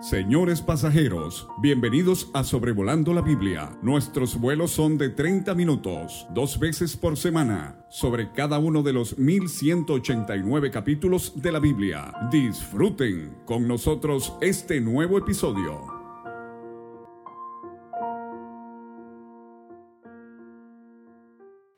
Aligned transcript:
Señores 0.00 0.60
pasajeros, 0.60 1.48
bienvenidos 1.62 2.28
a 2.34 2.44
Sobrevolando 2.44 3.14
la 3.14 3.22
Biblia. 3.22 3.78
Nuestros 3.80 4.38
vuelos 4.38 4.70
son 4.70 4.98
de 4.98 5.08
30 5.08 5.54
minutos, 5.54 6.26
dos 6.34 6.58
veces 6.58 6.98
por 6.98 7.16
semana, 7.16 7.86
sobre 7.88 8.30
cada 8.32 8.58
uno 8.58 8.82
de 8.82 8.92
los 8.92 9.16
1189 9.16 10.70
capítulos 10.70 11.40
de 11.40 11.50
la 11.50 11.60
Biblia. 11.60 12.12
Disfruten 12.30 13.38
con 13.46 13.66
nosotros 13.66 14.34
este 14.42 14.82
nuevo 14.82 15.16
episodio. 15.16 15.80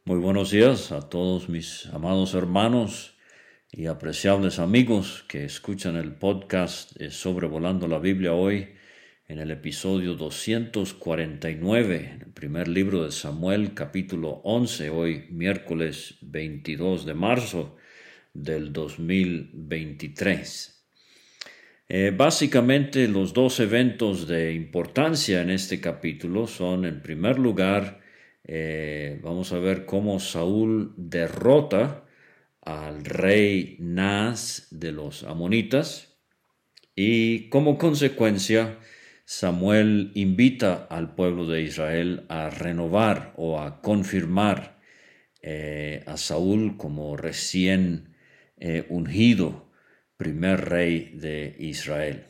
Muy 0.04 0.18
buenos 0.18 0.50
días 0.50 0.90
a 0.90 1.08
todos 1.08 1.48
mis 1.48 1.86
amados 1.93 2.35
hermanos 2.35 3.18
y 3.71 3.87
apreciables 3.87 4.59
amigos 4.59 5.25
que 5.29 5.45
escuchan 5.45 5.96
el 5.96 6.14
podcast 6.14 6.99
Sobrevolando 7.11 7.86
la 7.86 7.99
Biblia 7.99 8.32
hoy 8.32 8.71
en 9.26 9.40
el 9.40 9.50
episodio 9.50 10.14
249, 10.14 12.18
el 12.23 12.32
primer 12.32 12.67
libro 12.67 13.04
de 13.04 13.12
Samuel, 13.12 13.75
capítulo 13.75 14.40
11, 14.45 14.89
hoy 14.89 15.26
miércoles 15.31 16.17
22 16.23 17.04
de 17.04 17.12
marzo 17.12 17.76
del 18.32 18.73
2023. 18.73 20.87
Eh, 21.90 22.12
básicamente 22.17 23.07
los 23.07 23.35
dos 23.35 23.61
eventos 23.61 24.26
de 24.26 24.54
importancia 24.54 25.43
en 25.43 25.50
este 25.50 25.79
capítulo 25.79 26.46
son, 26.46 26.87
en 26.87 27.03
primer 27.03 27.39
lugar, 27.39 28.00
eh, 28.45 29.21
vamos 29.23 29.53
a 29.53 29.59
ver 29.59 29.85
cómo 29.85 30.21
Saúl 30.21 30.95
derrota 30.96 32.06
al 32.69 33.03
rey 33.03 33.78
Nas 33.81 34.69
de 34.70 34.92
los 34.92 35.25
amonitas 35.25 36.19
y 36.95 37.48
como 37.48 37.79
consecuencia 37.79 38.79
Samuel 39.25 40.12
invita 40.15 40.87
al 40.91 41.15
pueblo 41.15 41.47
de 41.47 41.62
Israel 41.62 42.27
a 42.29 42.51
renovar 42.51 43.33
o 43.37 43.59
a 43.59 43.81
confirmar 43.81 44.79
eh, 45.41 46.05
a 46.07 46.19
Saúl 46.19 46.77
como 46.77 47.17
recién 47.17 48.15
eh, 48.59 48.85
ungido 48.91 49.70
primer 50.19 50.69
rey 50.69 51.12
de 51.14 51.57
Israel. 51.59 52.27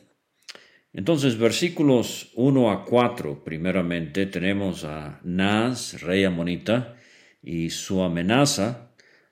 Entonces, 0.93 1.37
versículos 1.37 2.31
1 2.35 2.71
a 2.71 2.85
4, 2.85 3.43
primeramente 3.43 4.25
tenemos 4.25 4.85
a 4.85 5.19
Nas, 5.23 6.01
rey 6.01 6.23
amonita, 6.23 6.95
y 7.41 7.69
su 7.71 8.01
amenaza 8.01 8.88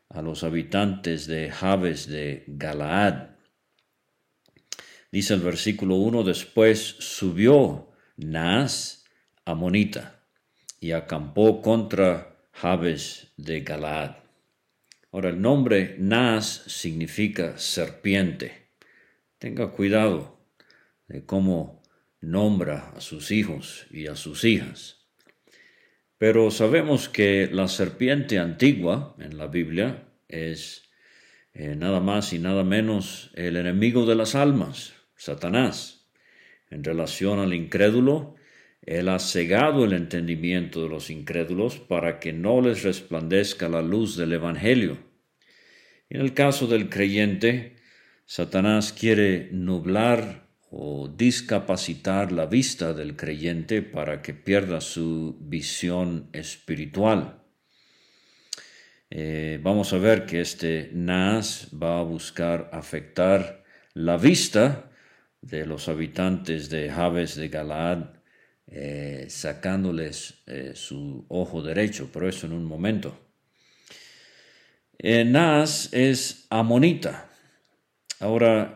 a 0.09 0.21
los 0.21 0.43
habitantes 0.43 1.27
de 1.27 1.51
Jabes 1.51 2.07
de 2.07 2.43
Galaad. 2.47 3.29
Dice 5.11 5.33
el 5.33 5.41
versículo 5.41 5.95
1, 5.95 6.23
después 6.23 6.79
subió 6.99 7.91
Naas 8.17 9.05
Amonita 9.45 10.23
y 10.79 10.91
acampó 10.91 11.61
contra 11.61 12.37
Jabes 12.51 13.31
de 13.37 13.61
Galaad. 13.61 14.17
Ahora 15.11 15.29
el 15.29 15.41
nombre 15.41 15.95
Naas 15.99 16.63
significa 16.67 17.57
serpiente. 17.57 18.69
Tenga 19.39 19.71
cuidado 19.71 20.37
de 21.07 21.25
cómo 21.25 21.81
nombra 22.19 22.91
a 22.95 23.01
sus 23.01 23.31
hijos 23.31 23.87
y 23.91 24.07
a 24.07 24.15
sus 24.15 24.43
hijas. 24.43 24.96
Pero 26.17 26.49
sabemos 26.49 27.09
que 27.09 27.47
la 27.51 27.67
serpiente 27.67 28.39
antigua 28.39 29.15
en 29.19 29.37
la 29.37 29.47
Biblia 29.47 30.07
es 30.27 30.83
eh, 31.53 31.75
nada 31.75 31.99
más 31.99 32.33
y 32.33 32.39
nada 32.39 32.63
menos 32.63 33.31
el 33.35 33.55
enemigo 33.55 34.05
de 34.05 34.15
las 34.15 34.33
almas, 34.33 34.93
Satanás. 35.15 36.07
En 36.69 36.83
relación 36.83 37.39
al 37.39 37.53
incrédulo, 37.53 38.35
él 38.81 39.09
ha 39.09 39.19
cegado 39.19 39.85
el 39.85 39.93
entendimiento 39.93 40.81
de 40.81 40.89
los 40.89 41.09
incrédulos 41.09 41.77
para 41.77 42.19
que 42.19 42.33
no 42.33 42.61
les 42.61 42.83
resplandezca 42.83 43.69
la 43.69 43.81
luz 43.81 44.17
del 44.17 44.33
Evangelio. 44.33 44.97
En 46.09 46.21
el 46.21 46.33
caso 46.33 46.67
del 46.67 46.89
creyente, 46.89 47.75
Satanás 48.25 48.91
quiere 48.91 49.49
nublar 49.51 50.46
o 50.69 51.07
discapacitar 51.07 52.31
la 52.31 52.45
vista 52.45 52.93
del 52.93 53.15
creyente 53.15 53.81
para 53.81 54.21
que 54.21 54.33
pierda 54.33 54.81
su 54.81 55.37
visión 55.39 56.29
espiritual. 56.33 57.41
Eh, 59.09 59.59
vamos 59.63 59.93
a 59.93 59.97
ver 59.97 60.25
que 60.25 60.41
este 60.41 60.89
Nas 60.93 61.69
va 61.71 61.99
a 61.99 62.03
buscar 62.03 62.69
afectar 62.73 63.63
la 63.93 64.17
vista 64.17 64.91
de 65.41 65.65
los 65.65 65.87
habitantes 65.87 66.69
de 66.69 66.89
Jabes 66.89 67.35
de 67.35 67.47
Galaad, 67.47 68.17
eh, 68.67 69.27
sacándoles 69.29 70.43
eh, 70.45 70.73
su 70.75 71.25
ojo 71.29 71.61
derecho, 71.61 72.09
pero 72.11 72.27
eso 72.27 72.47
en 72.47 72.53
un 72.53 72.65
momento. 72.65 73.17
Nas 74.99 75.93
es 75.93 76.47
amonita. 76.49 77.29
Ahora, 78.19 78.75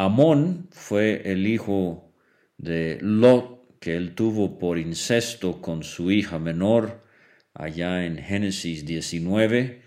Amón 0.00 0.68
fue 0.70 1.30
el 1.30 1.46
hijo 1.46 2.14
de 2.56 2.96
Lot 3.02 3.78
que 3.80 3.98
él 3.98 4.14
tuvo 4.14 4.58
por 4.58 4.78
incesto 4.78 5.60
con 5.60 5.82
su 5.82 6.10
hija 6.10 6.38
menor 6.38 7.04
allá 7.52 8.06
en 8.06 8.16
Génesis 8.16 8.86
19. 8.86 9.82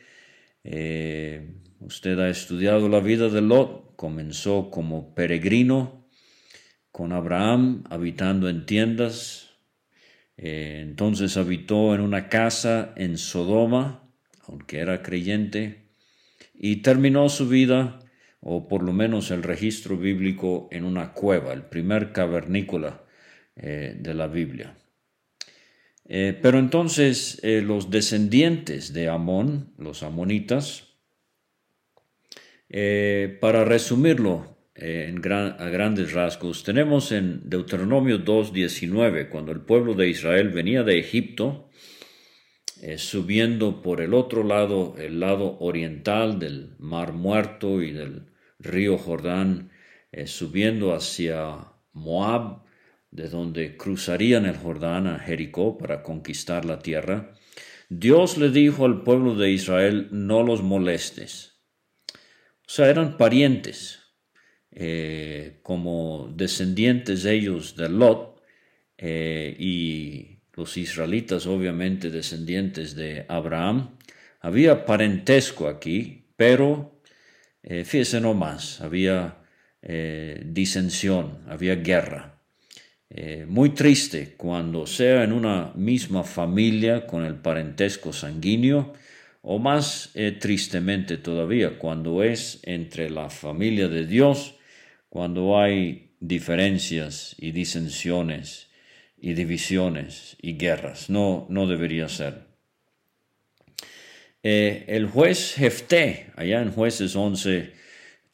Eh, 0.66 1.56
usted 1.80 2.20
ha 2.20 2.30
estudiado 2.30 2.90
la 2.90 3.00
vida 3.00 3.28
de 3.30 3.42
Lot, 3.42 3.96
comenzó 3.96 4.70
como 4.70 5.16
peregrino 5.16 6.08
con 6.92 7.12
Abraham 7.12 7.84
habitando 7.90 8.50
en 8.50 8.68
tiendas, 8.68 9.58
eh, 10.38 10.82
entonces 10.84 11.38
habitó 11.38 11.96
en 11.96 12.02
una 12.02 12.30
casa 12.30 12.94
en 12.98 13.18
Sodoma, 13.18 14.08
aunque 14.48 14.78
era 14.78 15.02
creyente, 15.02 15.88
y 16.54 16.84
terminó 16.84 17.30
su 17.30 17.50
vida 17.50 18.00
o 18.46 18.68
por 18.68 18.84
lo 18.84 18.92
menos 18.92 19.32
el 19.32 19.42
registro 19.42 19.98
bíblico 19.98 20.68
en 20.72 20.84
una 20.84 21.14
cueva, 21.14 21.54
el 21.54 21.64
primer 21.64 22.12
cavernícola 22.12 23.04
eh, 23.56 23.96
de 23.98 24.14
la 24.14 24.28
Biblia. 24.28 24.76
Eh, 26.06 26.38
pero 26.42 26.60
entonces 26.60 27.40
eh, 27.44 27.62
los 27.62 27.90
descendientes 27.90 28.92
de 28.92 29.08
Amón, 29.08 29.74
los 29.78 30.04
amonitas, 30.04 30.90
para 33.40 33.64
resumirlo 33.66 34.58
en 34.74 35.20
a 35.32 35.70
grandes 35.70 36.12
rasgos, 36.12 36.64
tenemos 36.64 37.12
en 37.12 37.48
Deuteronomio 37.48 38.26
2.19, 38.26 39.30
cuando 39.30 39.52
el 39.52 39.62
pueblo 39.62 39.94
de 39.94 40.10
Israel 40.10 40.50
venía 40.50 40.82
de 40.82 40.98
Egipto, 40.98 41.70
subiendo 42.98 43.84
por 43.84 44.02
el 44.02 44.16
otro 44.16 44.44
lado, 44.44 44.96
el 44.98 45.20
lado 45.20 45.60
oriental 45.60 46.40
del 46.40 46.74
Mar 46.80 47.14
Muerto 47.14 47.84
y 47.84 47.92
del 47.92 48.33
río 48.64 48.98
Jordán, 48.98 49.70
eh, 50.12 50.28
subiendo 50.28 50.94
hacia 50.94 51.74
Moab, 51.94 52.64
de 53.12 53.30
donde 53.30 53.78
cruzarían 53.78 54.46
el 54.46 54.58
Jordán 54.58 55.08
a 55.08 55.20
Jericó 55.20 55.78
para 55.78 56.02
conquistar 56.02 56.66
la 56.66 56.80
tierra, 56.80 57.36
Dios 57.90 58.38
le 58.38 58.50
dijo 58.50 58.86
al 58.86 59.04
pueblo 59.04 59.36
de 59.36 59.52
Israel, 59.52 60.08
no 60.12 60.42
los 60.42 60.64
molestes. 60.64 61.62
O 62.66 62.70
sea, 62.70 62.90
eran 62.90 63.18
parientes, 63.18 64.00
eh, 64.72 65.60
como 65.62 66.34
descendientes 66.36 67.26
ellos 67.26 67.76
de 67.76 67.90
Lot, 67.90 68.42
eh, 68.98 69.56
y 69.60 70.40
los 70.54 70.78
israelitas 70.78 71.46
obviamente 71.46 72.10
descendientes 72.10 72.96
de 72.96 73.26
Abraham. 73.28 73.98
Había 74.40 74.86
parentesco 74.86 75.68
aquí, 75.68 76.30
pero 76.36 76.93
eh, 77.64 77.86
fíjese 77.86 78.20
nomás, 78.20 78.82
había 78.82 79.38
eh, 79.82 80.44
disensión, 80.46 81.40
había 81.48 81.76
guerra. 81.76 82.42
Eh, 83.10 83.46
muy 83.48 83.70
triste 83.70 84.36
cuando 84.36 84.86
sea 84.86 85.24
en 85.24 85.32
una 85.32 85.72
misma 85.76 86.24
familia 86.24 87.08
con 87.08 87.24
el 87.26 87.36
parentesco 87.36 88.12
sanguíneo, 88.12 88.94
o 89.42 89.60
más 89.60 90.14
tristemente 90.40 91.18
todavía 91.18 91.78
cuando 91.78 92.24
es 92.24 92.62
entre 92.64 93.10
la 93.10 93.30
familia 93.30 93.90
de 93.90 94.08
Dios, 94.08 94.56
cuando 95.10 95.60
hay 95.60 96.16
diferencias 96.22 97.36
y 97.38 97.52
disensiones 97.52 98.70
y 99.18 99.34
divisiones 99.34 100.38
y 100.42 100.54
guerras. 100.54 101.10
No, 101.10 101.46
no 101.50 101.68
debería 101.68 102.08
ser. 102.08 102.53
Eh, 104.46 104.84
el 104.90 105.08
juez 105.08 105.56
Jefté, 105.56 106.28
allá 106.36 106.62
en 106.62 106.72
jueces 106.72 107.16
11, 107.16 107.72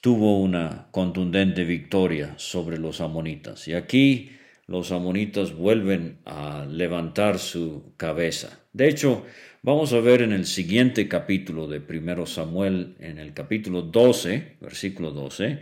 tuvo 0.02 0.42
una 0.42 0.88
contundente 0.90 1.64
victoria 1.66 2.34
sobre 2.38 2.80
los 2.80 3.00
amonitas. 3.00 3.68
Y 3.68 3.74
aquí 3.74 4.32
los 4.66 4.92
amonitas 4.92 5.54
vuelven 5.54 6.18
a 6.26 6.66
levantar 6.68 7.38
su 7.38 7.94
cabeza. 7.96 8.60
De 8.74 8.88
hecho, 8.88 9.24
vamos 9.62 9.94
a 9.94 10.00
ver 10.00 10.24
en 10.24 10.32
el 10.32 10.48
siguiente 10.48 11.08
capítulo 11.08 11.68
de 11.68 11.80
1 11.80 12.26
Samuel, 12.26 12.96
en 13.00 13.20
el 13.20 13.36
capítulo 13.36 13.84
12, 13.84 14.58
versículo 14.62 15.12
12, 15.12 15.60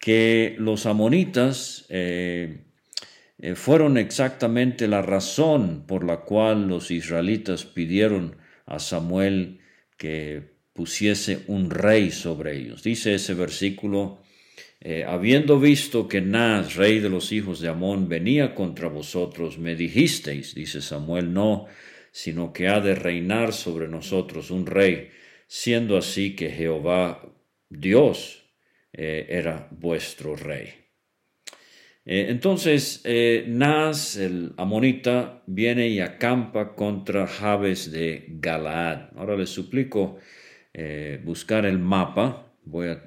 que 0.00 0.56
los 0.58 0.86
amonitas 0.86 1.86
eh, 1.90 2.64
eh, 3.38 3.54
fueron 3.54 3.98
exactamente 3.98 4.88
la 4.88 5.02
razón 5.02 5.84
por 5.86 6.04
la 6.04 6.22
cual 6.22 6.66
los 6.66 6.90
israelitas 6.90 7.64
pidieron 7.64 8.36
a 8.66 8.80
Samuel 8.80 9.60
que 9.96 10.56
pusiese 10.72 11.40
un 11.46 11.70
rey 11.70 12.10
sobre 12.10 12.56
ellos. 12.56 12.82
Dice 12.82 13.14
ese 13.14 13.34
versículo, 13.34 14.22
eh, 14.80 15.04
habiendo 15.04 15.58
visto 15.58 16.06
que 16.06 16.20
Naz, 16.20 16.76
rey 16.76 17.00
de 17.00 17.08
los 17.08 17.32
hijos 17.32 17.60
de 17.60 17.68
Amón, 17.68 18.08
venía 18.08 18.54
contra 18.54 18.88
vosotros, 18.88 19.58
me 19.58 19.74
dijisteis, 19.74 20.54
dice 20.54 20.82
Samuel, 20.82 21.32
no, 21.32 21.66
sino 22.12 22.52
que 22.52 22.68
ha 22.68 22.80
de 22.80 22.94
reinar 22.94 23.52
sobre 23.52 23.88
nosotros 23.88 24.50
un 24.50 24.66
rey, 24.66 25.10
siendo 25.46 25.96
así 25.96 26.36
que 26.36 26.50
Jehová 26.50 27.22
Dios 27.68 28.44
eh, 28.92 29.26
era 29.28 29.68
vuestro 29.70 30.36
rey. 30.36 30.85
Eh, 32.08 32.26
entonces, 32.28 33.00
eh, 33.04 33.44
el 33.46 34.52
amonita, 34.56 35.42
viene 35.46 35.88
y 35.88 35.98
acampa 35.98 36.76
contra 36.76 37.26
Jabes 37.26 37.90
de 37.90 38.26
Galaad. 38.28 39.10
Ahora 39.16 39.36
les 39.36 39.50
suplico 39.50 40.18
eh, 40.72 41.20
buscar 41.24 41.66
el 41.66 41.80
mapa. 41.80 42.52
Voy 42.64 42.88
a 42.88 43.02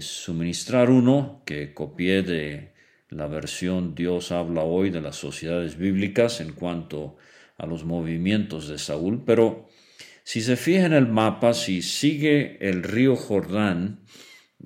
suministrar 0.00 0.88
uno 0.88 1.42
que 1.44 1.74
copié 1.74 2.22
de 2.22 2.72
la 3.08 3.26
versión 3.26 3.96
Dios 3.96 4.30
habla 4.30 4.62
hoy 4.62 4.90
de 4.90 5.00
las 5.00 5.16
sociedades 5.16 5.76
bíblicas 5.76 6.40
en 6.40 6.52
cuanto 6.52 7.16
a 7.58 7.66
los 7.66 7.84
movimientos 7.84 8.68
de 8.68 8.78
Saúl. 8.78 9.24
Pero 9.26 9.68
si 10.22 10.42
se 10.42 10.56
fija 10.56 10.86
en 10.86 10.92
el 10.92 11.08
mapa, 11.08 11.54
si 11.54 11.82
sigue 11.82 12.56
el 12.60 12.84
río 12.84 13.16
Jordán, 13.16 14.00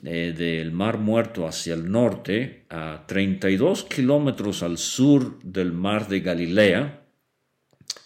eh, 0.05 0.33
del 0.37 0.71
Mar 0.71 0.99
Muerto 0.99 1.47
hacia 1.47 1.75
el 1.75 1.91
norte, 1.91 2.67
a 2.71 3.05
32 3.06 3.85
kilómetros 3.85 4.62
al 4.62 4.79
sur 4.79 5.41
del 5.43 5.73
Mar 5.73 6.06
de 6.09 6.21
Galilea, 6.21 7.03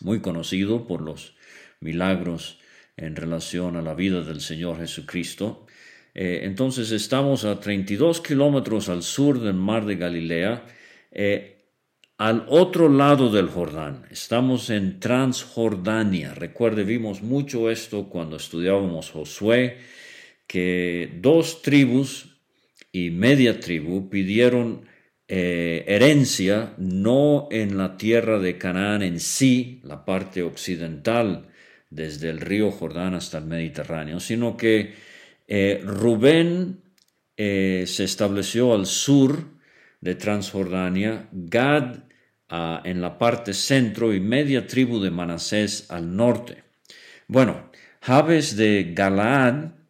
muy 0.00 0.20
conocido 0.20 0.86
por 0.86 1.02
los 1.02 1.34
milagros 1.80 2.58
en 2.96 3.14
relación 3.16 3.76
a 3.76 3.82
la 3.82 3.94
vida 3.94 4.22
del 4.22 4.40
Señor 4.40 4.78
Jesucristo. 4.78 5.66
Eh, 6.14 6.40
entonces 6.44 6.92
estamos 6.92 7.44
a 7.44 7.60
32 7.60 8.20
kilómetros 8.20 8.88
al 8.88 9.02
sur 9.02 9.40
del 9.40 9.54
Mar 9.54 9.84
de 9.84 9.96
Galilea, 9.96 10.64
eh, 11.10 11.58
al 12.16 12.46
otro 12.48 12.88
lado 12.88 13.30
del 13.30 13.48
Jordán. 13.48 14.06
Estamos 14.10 14.70
en 14.70 14.98
Transjordania. 14.98 16.34
Recuerde, 16.34 16.84
vimos 16.84 17.22
mucho 17.22 17.70
esto 17.70 18.08
cuando 18.08 18.36
estudiábamos 18.36 19.10
Josué 19.10 19.78
que 20.52 21.08
dos 21.22 21.62
tribus 21.62 22.36
y 22.92 23.08
media 23.08 23.58
tribu 23.58 24.10
pidieron 24.10 24.84
eh, 25.26 25.82
herencia 25.86 26.74
no 26.76 27.48
en 27.50 27.78
la 27.78 27.96
tierra 27.96 28.38
de 28.38 28.58
Canaán 28.58 29.00
en 29.00 29.18
sí, 29.18 29.80
la 29.82 30.04
parte 30.04 30.42
occidental, 30.42 31.48
desde 31.88 32.28
el 32.28 32.38
río 32.38 32.70
Jordán 32.70 33.14
hasta 33.14 33.38
el 33.38 33.46
Mediterráneo, 33.46 34.20
sino 34.20 34.58
que 34.58 34.92
eh, 35.48 35.80
Rubén 35.86 36.82
eh, 37.38 37.84
se 37.86 38.04
estableció 38.04 38.74
al 38.74 38.84
sur 38.84 39.58
de 40.02 40.16
Transjordania, 40.16 41.30
Gad 41.32 42.00
ah, 42.50 42.82
en 42.84 43.00
la 43.00 43.16
parte 43.16 43.54
centro 43.54 44.12
y 44.12 44.20
media 44.20 44.66
tribu 44.66 45.00
de 45.00 45.10
Manasés 45.10 45.90
al 45.90 46.14
norte. 46.14 46.62
Bueno, 47.26 47.70
Jabes 48.02 48.54
de 48.54 48.92
Galaad 48.94 49.80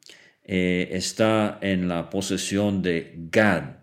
eh, 0.55 0.99
está 0.99 1.59
en 1.63 1.89
la 1.89 2.11
posesión 2.11 2.83
de 2.83 3.15
Gad, 3.31 3.77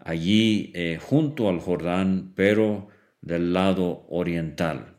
allí 0.00 0.72
eh, 0.74 0.98
junto 1.00 1.48
al 1.48 1.60
Jordán, 1.60 2.32
pero 2.34 2.88
del 3.20 3.52
lado 3.52 4.04
oriental. 4.08 4.96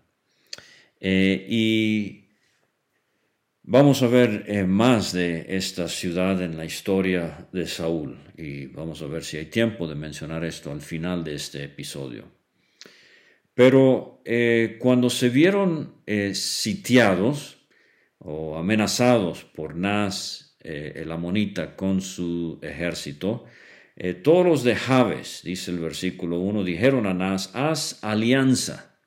Eh, 1.02 1.46
y 1.50 2.30
vamos 3.64 4.02
a 4.02 4.08
ver 4.08 4.66
más 4.66 5.12
de 5.12 5.46
esta 5.50 5.90
ciudad 5.90 6.42
en 6.42 6.56
la 6.56 6.64
historia 6.64 7.50
de 7.52 7.68
Saúl 7.68 8.18
y 8.38 8.68
vamos 8.68 9.02
a 9.02 9.08
ver 9.08 9.26
si 9.26 9.36
hay 9.36 9.48
tiempo 9.48 9.90
de 9.90 9.96
mencionar 9.96 10.46
esto 10.46 10.72
al 10.72 10.80
final 10.80 11.26
de 11.26 11.36
este 11.36 11.66
episodio. 11.66 12.32
Pero 13.54 14.24
cuando 14.80 15.10
se 15.10 15.28
vieron 15.28 15.96
sitiados 16.32 17.58
o 18.20 18.58
amenazados 18.58 19.44
por 19.44 19.76
Nas 19.76 20.49
eh, 20.62 20.94
el 20.98 21.12
amonita 21.12 21.76
con 21.76 22.02
su 22.02 22.60
ejército, 22.62 23.46
eh, 23.96 24.14
todos 24.14 24.46
los 24.46 24.64
de 24.64 24.76
Jabes, 24.76 25.42
dice 25.44 25.72
el 25.72 25.80
versículo 25.80 26.40
1, 26.40 26.64
dijeron 26.64 27.06
a 27.06 27.14
Nas, 27.14 27.52
haz 27.54 28.04
alianza. 28.04 28.98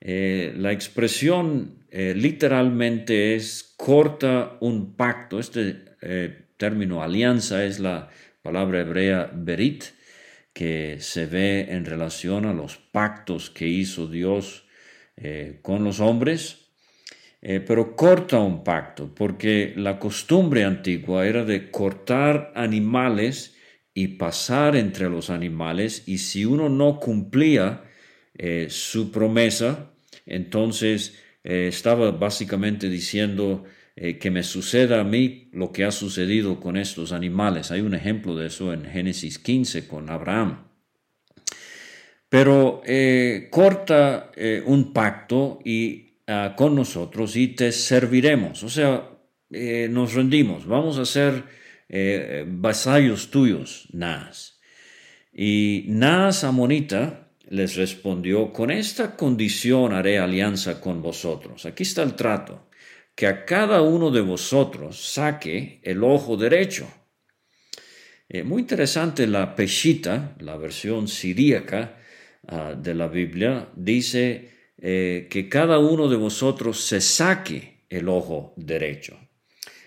Eh, 0.00 0.52
la 0.56 0.72
expresión 0.72 1.86
literalmente 1.90 3.34
es 3.34 3.74
corta 3.78 4.58
un 4.60 4.94
pacto. 4.94 5.40
Este 5.40 5.96
término 6.58 7.02
alianza 7.02 7.64
es 7.64 7.80
la 7.80 8.10
palabra 8.42 8.80
hebrea 8.80 9.30
berit, 9.32 9.84
que 10.52 10.98
se 11.00 11.24
ve 11.24 11.68
en 11.70 11.86
relación 11.86 12.44
a 12.44 12.52
los 12.52 12.76
pactos 12.76 13.48
que 13.48 13.66
hizo 13.66 14.06
Dios 14.06 14.66
con 15.62 15.82
los 15.82 16.00
hombres 16.00 16.67
eh, 17.40 17.60
pero 17.60 17.94
corta 17.94 18.40
un 18.40 18.64
pacto, 18.64 19.14
porque 19.14 19.72
la 19.76 19.98
costumbre 19.98 20.64
antigua 20.64 21.26
era 21.26 21.44
de 21.44 21.70
cortar 21.70 22.52
animales 22.56 23.56
y 23.94 24.08
pasar 24.08 24.74
entre 24.74 25.08
los 25.08 25.30
animales, 25.30 26.02
y 26.06 26.18
si 26.18 26.44
uno 26.44 26.68
no 26.68 26.98
cumplía 26.98 27.84
eh, 28.34 28.66
su 28.70 29.12
promesa, 29.12 29.92
entonces 30.26 31.16
eh, 31.44 31.68
estaba 31.68 32.10
básicamente 32.10 32.88
diciendo 32.88 33.64
que 34.20 34.30
me 34.30 34.44
suceda 34.44 35.00
a 35.00 35.04
mí 35.04 35.48
lo 35.50 35.72
que 35.72 35.82
ha 35.82 35.90
sucedido 35.90 36.60
con 36.60 36.76
estos 36.76 37.10
animales. 37.10 37.72
Hay 37.72 37.80
un 37.80 37.94
ejemplo 37.94 38.36
de 38.36 38.46
eso 38.46 38.72
en 38.72 38.84
Génesis 38.84 39.40
15 39.40 39.88
con 39.88 40.08
Abraham. 40.08 40.68
Pero 42.28 42.80
corta 43.50 44.30
un 44.66 44.92
pacto 44.92 45.58
y 45.64 46.07
Ah, 46.30 46.54
con 46.54 46.74
nosotros 46.74 47.36
y 47.36 47.48
te 47.48 47.72
serviremos. 47.72 48.62
O 48.62 48.68
sea, 48.68 49.08
eh, 49.50 49.88
nos 49.90 50.12
rendimos, 50.12 50.66
vamos 50.66 50.98
a 50.98 51.06
ser 51.06 51.42
eh, 51.88 52.44
vasallos 52.46 53.30
tuyos, 53.30 53.88
Nas. 53.94 54.60
Y 55.32 55.86
Nas 55.88 56.44
Amonita 56.44 57.30
les 57.48 57.76
respondió, 57.76 58.52
con 58.52 58.70
esta 58.70 59.16
condición 59.16 59.94
haré 59.94 60.18
alianza 60.18 60.82
con 60.82 61.00
vosotros. 61.00 61.64
Aquí 61.64 61.84
está 61.84 62.02
el 62.02 62.14
trato, 62.14 62.68
que 63.14 63.26
a 63.26 63.46
cada 63.46 63.80
uno 63.80 64.10
de 64.10 64.20
vosotros 64.20 65.00
saque 65.00 65.80
el 65.82 66.04
ojo 66.04 66.36
derecho. 66.36 66.86
Eh, 68.28 68.42
muy 68.42 68.60
interesante 68.60 69.26
la 69.26 69.56
Peshita, 69.56 70.36
la 70.40 70.58
versión 70.58 71.08
siríaca 71.08 71.96
ah, 72.46 72.74
de 72.76 72.94
la 72.94 73.08
Biblia, 73.08 73.70
dice, 73.74 74.57
eh, 74.80 75.26
que 75.28 75.48
cada 75.48 75.80
uno 75.80 76.08
de 76.08 76.16
vosotros 76.16 76.80
se 76.80 77.00
saque 77.00 77.84
el 77.88 78.08
ojo 78.08 78.54
derecho. 78.56 79.18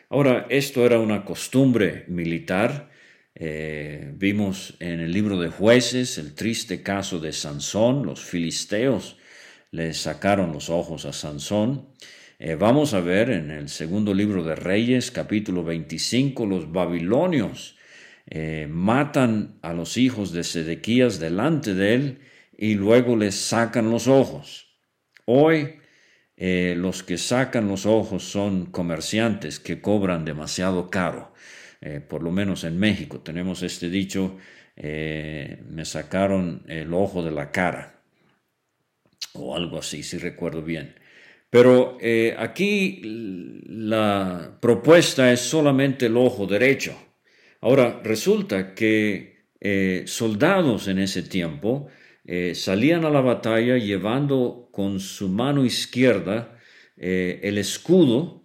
Ahora, 0.10 0.48
esto 0.50 0.86
era 0.86 1.00
una 1.00 1.24
costumbre 1.24 2.04
militar. 2.10 2.92
Eh, 3.34 4.12
vimos 4.16 4.76
en 4.82 5.00
el 5.00 5.14
libro 5.14 5.40
de 5.40 5.48
jueces 5.48 6.18
el 6.18 6.36
triste 6.36 6.84
caso 6.84 7.20
de 7.20 7.32
Sansón. 7.32 8.06
Los 8.06 8.20
filisteos 8.20 9.18
le 9.72 9.94
sacaron 9.94 10.52
los 10.52 10.70
ojos 10.70 11.06
a 11.06 11.14
Sansón. 11.14 11.88
Eh, 12.38 12.56
vamos 12.56 12.94
a 12.94 13.00
ver 13.00 13.30
en 13.30 13.50
el 13.50 13.70
segundo 13.70 14.14
libro 14.14 14.44
de 14.44 14.56
Reyes, 14.56 15.10
capítulo 15.12 15.64
25, 15.64 16.46
los 16.46 16.72
babilonios 16.72 17.78
matan 18.70 19.58
a 19.62 19.74
los 19.74 19.98
hijos 19.98 20.32
de 20.32 20.46
Sedequías 20.46 21.20
delante 21.20 21.74
de 21.74 21.96
él 21.96 22.20
y 22.58 22.76
luego 22.76 23.18
les 23.18 23.36
sacan 23.36 23.90
los 23.90 24.08
ojos. 24.08 24.71
Hoy 25.34 25.76
eh, 26.36 26.76
los 26.78 27.04
que 27.04 27.18
sacan 27.18 27.70
los 27.70 27.86
ojos 27.86 28.22
son 28.22 28.66
comerciantes 28.66 29.62
que 29.62 29.80
cobran 29.80 30.26
demasiado 30.26 30.90
caro. 30.90 31.34
Eh, 31.80 32.02
por 32.02 32.22
lo 32.22 32.32
menos 32.32 32.66
en 32.66 32.78
México 32.78 33.22
tenemos 33.22 33.64
este 33.64 33.90
dicho, 33.90 34.38
eh, 34.76 35.64
me 35.70 35.86
sacaron 35.86 36.64
el 36.68 36.94
ojo 36.94 37.24
de 37.24 37.32
la 37.32 37.50
cara 37.50 38.02
o 39.34 39.56
algo 39.56 39.80
así, 39.80 40.04
si 40.04 40.18
recuerdo 40.18 40.64
bien. 40.64 40.96
Pero 41.50 41.98
aquí 42.38 43.02
la 43.04 44.58
propuesta 44.60 45.32
es 45.32 45.40
solamente 45.40 46.08
el 46.08 46.18
ojo 46.18 46.46
derecho. 46.46 46.94
Ahora, 47.62 48.02
resulta 48.04 48.74
que 48.74 49.46
soldados 50.06 50.88
en 50.88 51.00
ese 51.00 51.24
tiempo 51.24 51.90
eh, 52.24 52.54
salían 52.54 53.04
a 53.04 53.10
la 53.10 53.22
batalla 53.22 53.78
llevando 53.78 54.70
con 54.72 55.00
su 55.00 55.28
mano 55.28 55.66
izquierda 55.66 56.56
eh, 56.96 57.40
el 57.44 57.58
escudo 57.58 58.44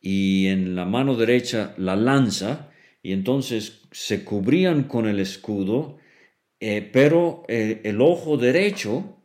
y 0.00 0.48
en 0.48 0.74
la 0.74 0.84
mano 0.84 1.14
derecha 1.14 1.74
la 1.78 1.94
lanza 1.94 2.70
y 3.02 3.12
entonces 3.12 3.82
se 3.92 4.24
cubrían 4.24 4.84
con 4.84 5.06
el 5.06 5.20
escudo, 5.20 5.98
eh, 6.58 6.88
pero 6.92 7.44
el 7.48 8.00
ojo 8.00 8.36
derecho 8.36 9.22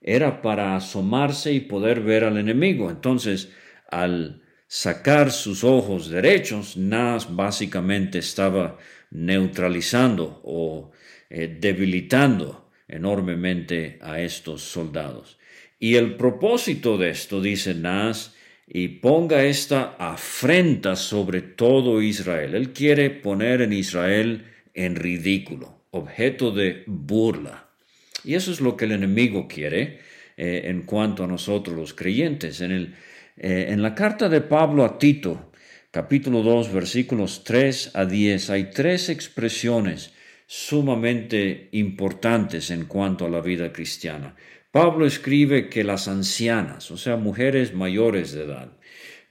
era 0.00 0.42
para 0.42 0.76
asomarse 0.76 1.52
y 1.52 1.60
poder 1.60 2.00
ver 2.00 2.24
al 2.24 2.36
enemigo. 2.36 2.90
Entonces, 2.90 3.50
al 3.90 4.42
sacar 4.66 5.30
sus 5.30 5.64
ojos 5.64 6.10
derechos, 6.10 6.76
Nas 6.76 7.34
básicamente 7.34 8.18
estaba 8.18 8.78
neutralizando 9.10 10.42
o 10.44 10.92
debilitando 11.30 12.61
enormemente 12.92 13.98
a 14.00 14.20
estos 14.20 14.62
soldados. 14.62 15.38
Y 15.80 15.96
el 15.96 16.14
propósito 16.14 16.98
de 16.98 17.10
esto, 17.10 17.40
dice 17.40 17.74
Nas, 17.74 18.34
y 18.68 18.88
ponga 18.88 19.44
esta 19.44 19.96
afrenta 19.98 20.94
sobre 20.94 21.42
todo 21.42 22.00
Israel. 22.00 22.54
Él 22.54 22.72
quiere 22.72 23.10
poner 23.10 23.62
en 23.62 23.72
Israel 23.72 24.44
en 24.74 24.96
ridículo, 24.96 25.82
objeto 25.90 26.52
de 26.52 26.84
burla. 26.86 27.68
Y 28.24 28.34
eso 28.34 28.52
es 28.52 28.60
lo 28.60 28.76
que 28.76 28.84
el 28.84 28.92
enemigo 28.92 29.48
quiere 29.48 30.00
eh, 30.36 30.62
en 30.66 30.82
cuanto 30.82 31.24
a 31.24 31.26
nosotros 31.26 31.76
los 31.76 31.94
creyentes. 31.94 32.60
En, 32.60 32.70
el, 32.70 32.94
eh, 33.36 33.66
en 33.70 33.82
la 33.82 33.94
carta 33.94 34.28
de 34.28 34.40
Pablo 34.40 34.84
a 34.84 34.98
Tito, 34.98 35.52
capítulo 35.90 36.42
2, 36.42 36.72
versículos 36.72 37.42
3 37.44 37.90
a 37.94 38.06
10, 38.06 38.50
hay 38.50 38.70
tres 38.70 39.08
expresiones 39.08 40.12
sumamente 40.54 41.70
importantes 41.72 42.70
en 42.70 42.84
cuanto 42.84 43.24
a 43.24 43.30
la 43.30 43.40
vida 43.40 43.72
cristiana. 43.72 44.36
Pablo 44.70 45.06
escribe 45.06 45.70
que 45.70 45.82
las 45.82 46.08
ancianas, 46.08 46.90
o 46.90 46.98
sea, 46.98 47.16
mujeres 47.16 47.72
mayores 47.72 48.32
de 48.32 48.44
edad, 48.44 48.76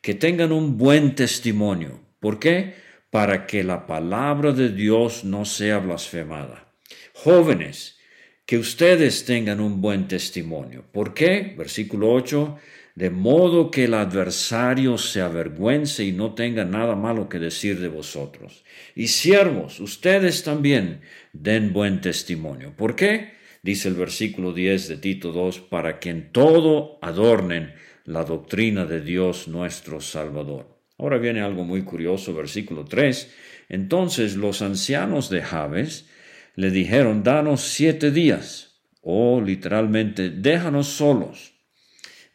que 0.01 0.15
tengan 0.15 0.51
un 0.51 0.79
buen 0.79 1.13
testimonio. 1.13 1.99
¿Por 2.19 2.39
qué? 2.39 2.73
Para 3.11 3.45
que 3.45 3.63
la 3.63 3.85
palabra 3.85 4.51
de 4.51 4.69
Dios 4.69 5.23
no 5.23 5.45
sea 5.45 5.77
blasfemada. 5.77 6.73
Jóvenes, 7.13 7.99
que 8.47 8.57
ustedes 8.57 9.23
tengan 9.23 9.59
un 9.59 9.79
buen 9.79 10.07
testimonio. 10.07 10.85
¿Por 10.91 11.13
qué? 11.13 11.53
Versículo 11.55 12.11
8, 12.13 12.57
de 12.95 13.09
modo 13.09 13.71
que 13.71 13.85
el 13.85 13.93
adversario 13.93 14.97
se 14.97 15.21
avergüence 15.21 16.03
y 16.03 16.11
no 16.11 16.33
tenga 16.33 16.65
nada 16.65 16.95
malo 16.95 17.29
que 17.29 17.39
decir 17.39 17.79
de 17.79 17.87
vosotros. 17.87 18.63
Y 18.95 19.07
siervos, 19.07 19.79
ustedes 19.79 20.43
también 20.43 21.01
den 21.33 21.73
buen 21.73 22.01
testimonio. 22.01 22.73
¿Por 22.75 22.95
qué? 22.95 23.33
Dice 23.63 23.87
el 23.87 23.95
versículo 23.95 24.53
10 24.53 24.87
de 24.87 24.97
Tito 24.97 25.31
2, 25.31 25.59
para 25.59 25.99
que 25.99 26.09
en 26.09 26.31
todo 26.31 26.97
adornen 27.01 27.73
la 28.05 28.23
doctrina 28.23 28.85
de 28.85 29.01
Dios 29.01 29.47
nuestro 29.47 30.01
Salvador. 30.01 30.67
Ahora 30.97 31.17
viene 31.17 31.41
algo 31.41 31.63
muy 31.63 31.83
curioso, 31.83 32.33
versículo 32.33 32.85
3. 32.85 33.31
Entonces 33.69 34.35
los 34.35 34.61
ancianos 34.61 35.29
de 35.29 35.41
Jabes 35.41 36.09
le 36.55 36.71
dijeron, 36.71 37.23
danos 37.23 37.61
siete 37.61 38.11
días, 38.11 38.81
o 39.01 39.41
literalmente, 39.41 40.29
déjanos 40.29 40.87
solos. 40.87 41.53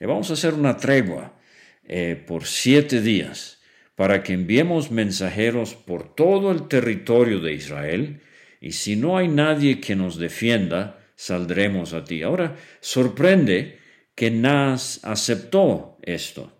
Vamos 0.00 0.30
a 0.30 0.34
hacer 0.34 0.54
una 0.54 0.76
tregua 0.76 1.38
eh, 1.84 2.22
por 2.26 2.44
siete 2.44 3.00
días 3.00 3.60
para 3.94 4.22
que 4.22 4.34
enviemos 4.34 4.90
mensajeros 4.90 5.74
por 5.74 6.14
todo 6.14 6.52
el 6.52 6.68
territorio 6.68 7.40
de 7.40 7.54
Israel, 7.54 8.20
y 8.60 8.72
si 8.72 8.94
no 8.94 9.16
hay 9.16 9.28
nadie 9.28 9.80
que 9.80 9.96
nos 9.96 10.18
defienda, 10.18 10.98
saldremos 11.14 11.94
a 11.94 12.04
ti. 12.04 12.22
Ahora, 12.22 12.56
sorprende 12.80 13.78
que 14.14 14.30
Nas 14.30 15.00
aceptó 15.02 15.98
esto. 16.02 16.52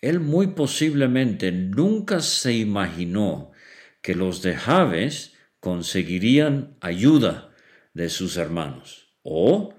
Él 0.00 0.20
muy 0.20 0.48
posiblemente 0.48 1.52
nunca 1.52 2.20
se 2.20 2.54
imaginó 2.54 3.52
que 4.00 4.14
los 4.14 4.42
de 4.42 4.54
Javes 4.54 5.34
conseguirían 5.60 6.76
ayuda 6.80 7.54
de 7.94 8.08
sus 8.08 8.36
hermanos. 8.36 9.14
O 9.22 9.74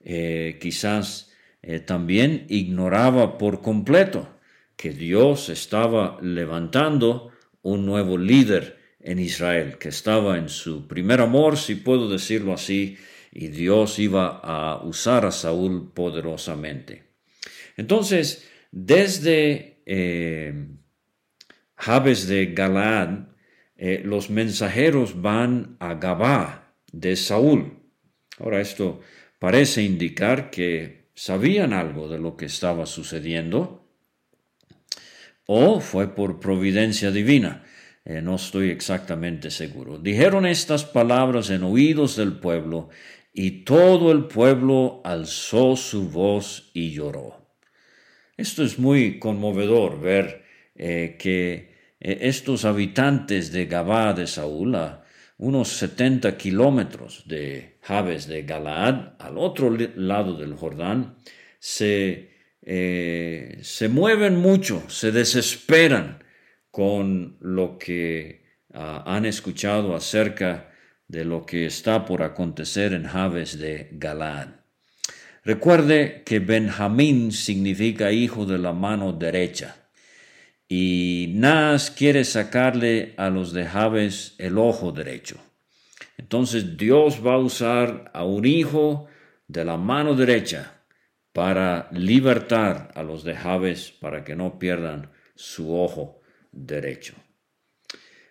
eh, 0.00 0.58
quizás 0.60 1.32
eh, 1.68 1.80
también 1.80 2.46
ignoraba 2.48 3.38
por 3.38 3.60
completo 3.60 4.28
que 4.76 4.90
Dios 4.92 5.48
estaba 5.48 6.16
levantando 6.22 7.32
un 7.62 7.84
nuevo 7.84 8.16
líder 8.16 8.78
en 9.00 9.18
Israel, 9.18 9.76
que 9.76 9.88
estaba 9.88 10.38
en 10.38 10.48
su 10.48 10.86
primer 10.86 11.20
amor, 11.20 11.56
si 11.56 11.74
puedo 11.74 12.08
decirlo 12.08 12.52
así, 12.52 12.96
y 13.32 13.48
Dios 13.48 13.98
iba 13.98 14.40
a 14.44 14.80
usar 14.84 15.26
a 15.26 15.32
Saúl 15.32 15.90
poderosamente. 15.92 17.02
Entonces, 17.76 18.48
desde 18.70 19.82
eh, 19.86 20.68
Jabes 21.74 22.28
de 22.28 22.46
Galaad, 22.46 23.26
eh, 23.76 24.02
los 24.04 24.30
mensajeros 24.30 25.20
van 25.20 25.76
a 25.80 25.94
Gabá 25.94 26.76
de 26.92 27.16
Saúl. 27.16 27.80
Ahora 28.38 28.60
esto 28.60 29.00
parece 29.40 29.82
indicar 29.82 30.50
que 30.50 31.05
sabían 31.16 31.72
algo 31.72 32.08
de 32.08 32.18
lo 32.18 32.36
que 32.36 32.44
estaba 32.44 32.86
sucediendo 32.86 33.90
o 35.46 35.80
fue 35.80 36.14
por 36.14 36.38
providencia 36.38 37.10
divina. 37.10 37.64
Eh, 38.04 38.20
no 38.20 38.36
estoy 38.36 38.70
exactamente 38.70 39.50
seguro. 39.50 39.98
Dijeron 39.98 40.46
estas 40.46 40.84
palabras 40.84 41.50
en 41.50 41.64
oídos 41.64 42.16
del 42.16 42.34
pueblo 42.34 42.90
y 43.32 43.64
todo 43.64 44.12
el 44.12 44.26
pueblo 44.26 45.00
alzó 45.04 45.74
su 45.74 46.10
voz 46.10 46.70
y 46.74 46.92
lloró. 46.92 47.48
Esto 48.36 48.62
es 48.62 48.78
muy 48.78 49.18
conmovedor 49.18 50.00
ver 50.00 50.44
eh, 50.74 51.16
que 51.18 51.74
eh, 51.98 52.18
estos 52.22 52.64
habitantes 52.64 53.50
de 53.52 53.66
Gabá 53.66 54.12
de 54.12 54.26
Saúl, 54.26 54.74
a 54.74 55.04
unos 55.38 55.68
70 55.68 56.36
kilómetros 56.36 57.24
de 57.26 57.75
Jabes 57.86 58.26
de 58.26 58.42
Galaad, 58.42 59.14
al 59.20 59.38
otro 59.38 59.70
lado 59.70 60.34
del 60.36 60.54
Jordán, 60.54 61.18
se, 61.60 62.30
eh, 62.62 63.58
se 63.62 63.88
mueven 63.88 64.36
mucho, 64.36 64.82
se 64.88 65.12
desesperan 65.12 66.24
con 66.72 67.36
lo 67.40 67.78
que 67.78 68.44
ah, 68.74 69.04
han 69.06 69.24
escuchado 69.24 69.94
acerca 69.94 70.72
de 71.06 71.24
lo 71.24 71.46
que 71.46 71.66
está 71.66 72.04
por 72.04 72.24
acontecer 72.24 72.92
en 72.92 73.04
Jabes 73.04 73.56
de 73.56 73.88
Galaad. 73.92 74.48
Recuerde 75.44 76.24
que 76.26 76.40
Benjamín 76.40 77.30
significa 77.30 78.10
hijo 78.10 78.46
de 78.46 78.58
la 78.58 78.72
mano 78.72 79.12
derecha. 79.12 79.76
Y 80.68 81.34
Nas 81.36 81.92
quiere 81.92 82.24
sacarle 82.24 83.14
a 83.16 83.30
los 83.30 83.52
de 83.52 83.64
Jabes 83.64 84.34
el 84.38 84.58
ojo 84.58 84.90
derecho. 84.90 85.45
Entonces 86.18 86.76
Dios 86.76 87.24
va 87.24 87.34
a 87.34 87.38
usar 87.38 88.10
a 88.14 88.24
un 88.24 88.44
hijo 88.46 89.06
de 89.48 89.64
la 89.64 89.76
mano 89.76 90.14
derecha 90.14 90.82
para 91.32 91.88
libertar 91.92 92.90
a 92.94 93.02
los 93.02 93.22
de 93.22 93.34
Jabes 93.36 93.92
para 93.92 94.24
que 94.24 94.34
no 94.34 94.58
pierdan 94.58 95.10
su 95.34 95.78
ojo 95.78 96.20
derecho. 96.50 97.14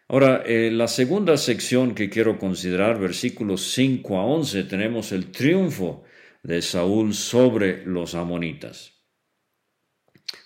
Ahora, 0.07 0.43
en 0.45 0.77
la 0.77 0.87
segunda 0.87 1.37
sección 1.37 1.95
que 1.95 2.09
quiero 2.09 2.37
considerar, 2.37 2.99
versículos 2.99 3.71
5 3.73 4.19
a 4.19 4.25
11, 4.25 4.63
tenemos 4.65 5.11
el 5.11 5.31
triunfo 5.31 6.03
de 6.43 6.61
Saúl 6.61 7.13
sobre 7.13 7.85
los 7.85 8.13
amonitas. 8.13 8.93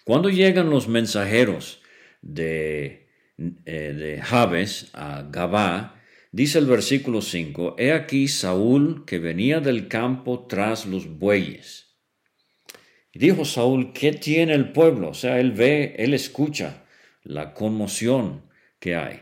Cuando 0.05 0.29
llegan 0.29 0.69
los 0.69 0.87
mensajeros 0.87 1.81
de, 2.21 3.09
eh, 3.37 3.93
de 3.93 4.21
Jabes 4.21 4.91
a 4.93 5.23
Gabá, 5.29 5.98
dice 6.31 6.59
el 6.59 6.65
versículo 6.65 7.21
5, 7.21 7.75
He 7.77 7.91
aquí 7.91 8.27
Saúl 8.27 9.05
que 9.05 9.19
venía 9.19 9.59
del 9.59 9.87
campo 9.87 10.45
tras 10.47 10.85
los 10.85 11.07
bueyes. 11.19 11.97
Y 13.11 13.19
dijo 13.19 13.45
Saúl, 13.45 13.93
¿qué 13.93 14.13
tiene 14.13 14.53
el 14.53 14.71
pueblo? 14.71 15.09
O 15.09 15.13
sea, 15.13 15.39
él 15.39 15.51
ve, 15.51 15.95
él 15.97 16.13
escucha 16.13 16.85
la 17.23 17.53
conmoción 17.53 18.43
que 18.79 18.95
hay, 18.95 19.21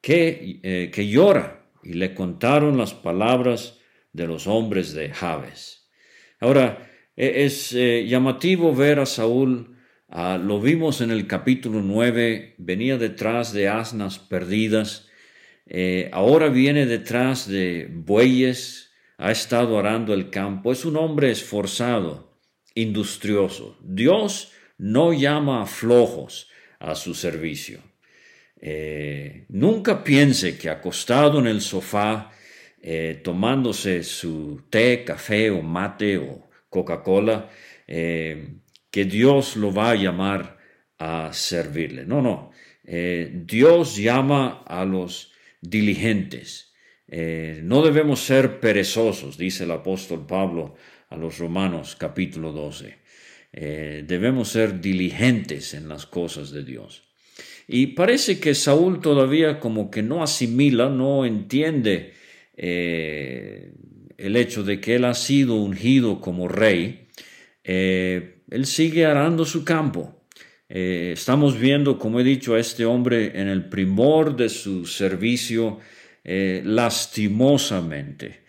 que, 0.00 0.60
eh, 0.62 0.90
que 0.92 1.08
llora. 1.08 1.70
Y 1.84 1.94
le 1.94 2.14
contaron 2.14 2.78
las 2.78 2.94
palabras 2.94 3.78
de 4.12 4.26
los 4.26 4.46
hombres 4.46 4.94
de 4.94 5.10
Jabes. 5.10 5.88
Ahora, 6.38 6.90
e, 7.16 7.44
es 7.44 7.72
eh, 7.72 8.06
llamativo 8.06 8.74
ver 8.74 9.00
a 9.00 9.06
Saúl 9.06 9.72
Ah, 10.14 10.36
lo 10.36 10.60
vimos 10.60 11.00
en 11.00 11.10
el 11.10 11.26
capítulo 11.26 11.80
9, 11.80 12.56
venía 12.58 12.98
detrás 12.98 13.54
de 13.54 13.68
asnas 13.68 14.18
perdidas, 14.18 15.08
eh, 15.66 16.10
ahora 16.12 16.48
viene 16.48 16.86
detrás 16.86 17.48
de 17.48 17.88
bueyes, 17.90 18.90
ha 19.18 19.30
estado 19.30 19.78
arando 19.78 20.14
el 20.14 20.30
campo, 20.30 20.72
es 20.72 20.84
un 20.84 20.96
hombre 20.96 21.30
esforzado, 21.30 22.36
industrioso. 22.74 23.78
Dios 23.82 24.52
no 24.78 25.12
llama 25.12 25.62
a 25.62 25.66
flojos 25.66 26.48
a 26.80 26.94
su 26.94 27.14
servicio. 27.14 27.80
Eh, 28.60 29.46
nunca 29.48 30.02
piense 30.02 30.58
que 30.58 30.70
acostado 30.70 31.38
en 31.38 31.46
el 31.46 31.60
sofá, 31.60 32.32
eh, 32.80 33.20
tomándose 33.22 34.02
su 34.02 34.62
té, 34.68 35.04
café 35.04 35.50
o 35.50 35.62
mate 35.62 36.18
o 36.18 36.48
Coca-Cola, 36.68 37.50
que 37.86 39.04
Dios 39.04 39.56
lo 39.56 39.72
va 39.72 39.90
a 39.90 39.94
llamar 39.94 40.58
a 40.98 41.32
servirle. 41.32 42.06
No, 42.06 42.22
no. 42.22 42.50
Dios 42.82 43.96
llama 43.96 44.62
a 44.66 44.84
los 44.86 45.31
diligentes. 45.62 46.74
Eh, 47.08 47.60
no 47.62 47.82
debemos 47.82 48.20
ser 48.20 48.60
perezosos, 48.60 49.38
dice 49.38 49.64
el 49.64 49.70
apóstol 49.70 50.26
Pablo 50.26 50.74
a 51.08 51.16
los 51.16 51.38
Romanos 51.38 51.96
capítulo 51.98 52.52
12. 52.52 52.98
Eh, 53.54 54.04
debemos 54.06 54.48
ser 54.48 54.80
diligentes 54.80 55.72
en 55.74 55.88
las 55.88 56.04
cosas 56.04 56.50
de 56.50 56.64
Dios. 56.64 57.04
Y 57.68 57.88
parece 57.88 58.40
que 58.40 58.54
Saúl 58.54 59.00
todavía 59.00 59.60
como 59.60 59.90
que 59.90 60.02
no 60.02 60.22
asimila, 60.22 60.90
no 60.90 61.24
entiende 61.24 62.12
el 62.54 64.36
hecho 64.36 64.62
de 64.62 64.78
que 64.80 64.96
él 64.96 65.04
ha 65.06 65.14
sido 65.14 65.54
ungido 65.54 66.20
como 66.20 66.48
rey. 66.48 67.08
él 67.64 68.66
sigue 68.66 69.06
arando 69.06 69.44
su 69.44 69.64
campo 69.64 70.21
eh, 70.74 71.12
estamos 71.12 71.60
viendo, 71.60 71.98
como 71.98 72.18
he 72.18 72.24
dicho, 72.24 72.54
a 72.54 72.58
este 72.58 72.86
hombre 72.86 73.38
en 73.38 73.48
el 73.48 73.66
primor 73.66 74.34
de 74.34 74.48
su 74.48 74.86
servicio, 74.86 75.80
eh, 76.24 76.62
lastimosamente, 76.64 78.40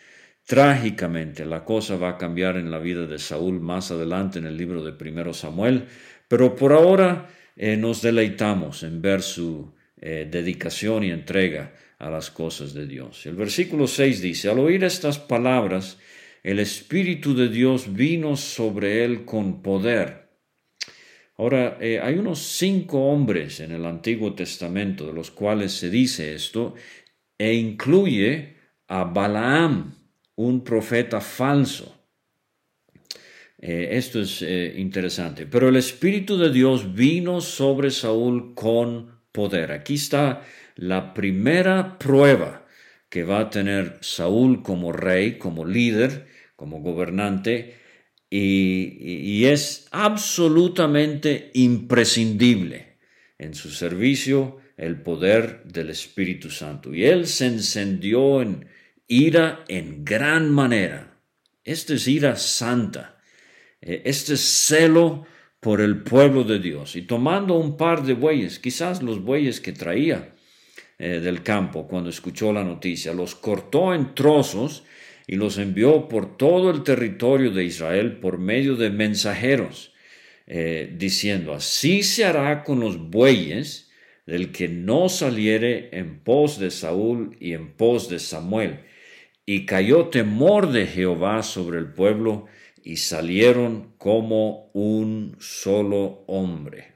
trágicamente. 0.45 1.43
La 1.43 1.65
cosa 1.65 1.97
va 1.97 2.11
a 2.11 2.17
cambiar 2.17 2.55
en 2.55 2.71
la 2.71 2.79
vida 2.79 3.05
de 3.07 3.19
Saúl 3.19 3.59
más 3.59 3.91
adelante 3.91 4.39
en 4.39 4.45
el 4.45 4.55
libro 4.55 4.85
de 4.85 4.93
Primero 4.93 5.33
Samuel, 5.33 5.83
pero 6.29 6.55
por 6.55 6.71
ahora 6.71 7.27
eh, 7.57 7.75
nos 7.75 8.01
deleitamos 8.01 8.83
en 8.83 9.01
ver 9.01 9.21
su 9.21 9.73
dedicación 9.99 11.05
y 11.05 11.11
entrega 11.11 11.73
a 11.97 12.09
las 12.09 12.29
cosas 12.29 12.73
de 12.73 12.85
Dios. 12.85 13.25
El 13.25 13.35
versículo 13.35 13.87
6 13.87 14.21
dice, 14.21 14.49
al 14.49 14.59
oír 14.59 14.83
estas 14.83 15.17
palabras, 15.17 15.97
el 16.43 16.59
Espíritu 16.59 17.33
de 17.33 17.47
Dios 17.47 17.93
vino 17.93 18.35
sobre 18.35 19.05
él 19.05 19.23
con 19.23 19.61
poder 19.61 20.22
Ahora, 21.37 21.77
eh, 21.81 21.99
hay 21.99 22.15
unos 22.15 22.39
cinco 22.39 23.07
hombres 23.07 23.59
en 23.59 23.71
el 23.71 23.85
Antiguo 23.85 24.33
Testamento 24.33 25.07
de 25.07 25.13
los 25.13 25.31
cuales 25.31 25.71
se 25.71 25.89
dice 25.89 26.35
esto, 26.35 26.75
e 27.37 27.53
incluye 27.53 28.55
a 28.87 29.03
Balaam, 29.03 29.95
un 30.35 30.63
profeta 30.63 31.21
falso. 31.21 31.95
Eh, 33.57 33.89
esto 33.97 34.21
es 34.21 34.41
eh, 34.41 34.75
interesante. 34.77 35.47
Pero 35.47 35.69
el 35.69 35.75
Espíritu 35.77 36.37
de 36.37 36.51
Dios 36.51 36.93
vino 36.93 37.41
sobre 37.41 37.91
Saúl 37.91 38.53
con 38.53 39.21
poder. 39.31 39.71
Aquí 39.71 39.95
está 39.95 40.43
la 40.75 41.13
primera 41.13 41.97
prueba 41.97 42.67
que 43.09 43.23
va 43.23 43.39
a 43.39 43.49
tener 43.49 43.99
Saúl 44.01 44.63
como 44.63 44.91
rey, 44.91 45.37
como 45.37 45.65
líder, 45.65 46.27
como 46.55 46.81
gobernante, 46.81 47.75
y, 48.35 49.45
es 49.45 49.87
absolutamente 49.91 51.51
imprescindible 51.53 52.97
en 53.37 53.53
su 53.53 53.69
servicio 53.69 54.57
el 54.75 54.99
poder 55.01 55.63
del 55.65 55.91
Espíritu 55.91 56.49
Santo. 56.49 56.95
Y 56.95 57.05
él 57.05 57.27
se 57.27 57.45
encendió 57.45 58.41
en 58.41 58.65
ira 59.07 59.63
en 59.67 60.03
gran 60.03 60.49
manera. 60.49 61.19
Esta 61.63 61.93
es 61.93 62.07
ira 62.07 62.35
santa. 62.35 63.21
Eh, 63.79 64.01
este 64.05 64.33
es 64.33 64.41
celo 64.41 65.27
por 65.59 65.79
el 65.79 66.01
pueblo 66.01 66.43
de 66.43 66.57
Dios. 66.57 66.95
Y 66.95 67.03
tomando 67.03 67.53
un 67.53 67.77
par 67.77 68.03
de 68.03 68.13
bueyes, 68.13 68.57
quizás 68.57 69.03
los 69.03 69.21
bueyes 69.21 69.61
que 69.61 69.73
traía 69.73 70.33
eh, 70.97 71.19
del 71.19 71.43
campo 71.43 71.87
cuando 71.87 72.09
escuchó 72.09 72.51
la 72.51 72.63
noticia, 72.63 73.13
los 73.13 73.35
cortó 73.35 73.93
en 73.93 74.15
trozos 74.15 74.85
y 75.27 75.35
los 75.35 75.57
envió 75.57 76.07
por 76.07 76.37
todo 76.37 76.71
el 76.71 76.83
territorio 76.83 77.51
de 77.51 77.63
Israel 77.63 78.17
por 78.17 78.37
medio 78.37 78.75
de 78.75 78.89
mensajeros, 78.89 79.93
eh, 80.47 80.93
diciendo, 80.97 81.53
así 81.53 82.03
se 82.03 82.25
hará 82.25 82.63
con 82.63 82.79
los 82.79 83.09
bueyes 83.09 83.91
del 84.25 84.51
que 84.51 84.67
no 84.67 85.09
saliere 85.09 85.89
en 85.91 86.19
pos 86.19 86.59
de 86.59 86.71
Saúl 86.71 87.35
y 87.39 87.53
en 87.53 87.73
pos 87.73 88.09
de 88.09 88.19
Samuel. 88.19 88.79
Y 89.45 89.65
cayó 89.65 90.07
temor 90.07 90.71
de 90.71 90.87
Jehová 90.87 91.43
sobre 91.43 91.79
el 91.79 91.91
pueblo, 91.91 92.47
y 92.83 92.97
salieron 92.97 93.93
como 93.97 94.69
un 94.73 95.37
solo 95.39 96.25
hombre. 96.27 96.95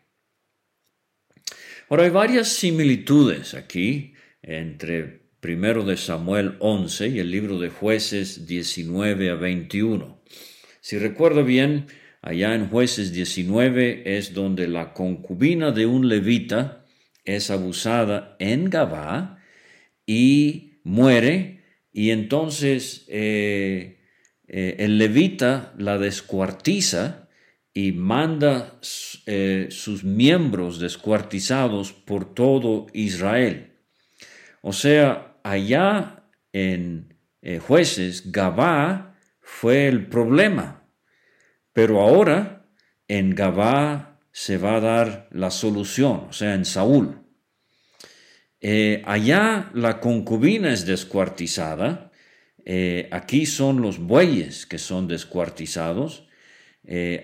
Ahora 1.89 2.03
hay 2.03 2.09
varias 2.09 2.49
similitudes 2.49 3.53
aquí 3.53 4.13
entre 4.41 5.26
primero 5.47 5.85
de 5.85 5.95
Samuel 5.95 6.57
11 6.59 7.07
y 7.07 7.19
el 7.19 7.31
libro 7.31 7.57
de 7.57 7.69
jueces 7.69 8.47
19 8.47 9.29
a 9.29 9.35
21. 9.35 10.21
Si 10.81 10.97
recuerdo 10.97 11.45
bien, 11.45 11.85
allá 12.21 12.53
en 12.53 12.67
jueces 12.67 13.13
19 13.13 14.17
es 14.17 14.33
donde 14.33 14.67
la 14.67 14.91
concubina 14.91 15.71
de 15.71 15.85
un 15.85 16.09
levita 16.09 16.83
es 17.23 17.49
abusada 17.49 18.35
en 18.39 18.69
Gabá 18.69 19.41
y 20.05 20.81
muere 20.83 21.63
y 21.93 22.09
entonces 22.09 23.05
eh, 23.07 24.01
eh, 24.49 24.75
el 24.79 24.97
levita 24.97 25.73
la 25.77 25.97
descuartiza 25.97 27.29
y 27.73 27.93
manda 27.93 28.81
eh, 29.25 29.67
sus 29.69 30.03
miembros 30.03 30.81
descuartizados 30.81 31.93
por 31.93 32.33
todo 32.33 32.87
Israel. 32.91 33.71
O 34.61 34.73
sea, 34.73 35.26
allá 35.47 36.23
en 36.51 37.15
eh, 37.41 37.59
jueces, 37.59 38.31
Gabá 38.31 39.15
fue 39.39 39.87
el 39.87 40.07
problema, 40.07 40.83
pero 41.71 42.01
ahora 42.01 42.65
en 43.07 43.33
Gabá 43.33 44.19
se 44.31 44.57
va 44.57 44.75
a 44.75 44.81
dar 44.81 45.29
la 45.31 45.49
solución, 45.49 46.25
o 46.29 46.33
sea, 46.33 46.53
en 46.53 46.65
Saúl. 46.65 47.21
Eh, 48.59 49.01
allá 49.05 49.71
la 49.73 49.99
concubina 49.99 50.73
es 50.73 50.85
descuartizada, 50.85 52.11
eh, 52.65 53.07
aquí 53.11 53.45
son 53.45 53.81
los 53.81 53.99
bueyes 53.99 54.65
que 54.65 54.77
son 54.77 55.07
descuartizados, 55.07 56.27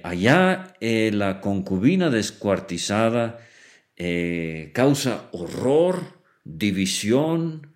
allá 0.03 0.73
la 0.81 1.39
concubina 1.39 2.09
descuartizada 2.09 3.39
causa 4.73 5.29
horror, 5.31 6.21
división, 6.43 7.72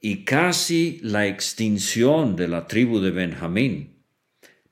y 0.00 0.24
casi 0.24 1.00
la 1.02 1.26
extinción 1.26 2.36
de 2.36 2.48
la 2.48 2.66
tribu 2.66 3.00
de 3.00 3.10
Benjamín. 3.10 4.04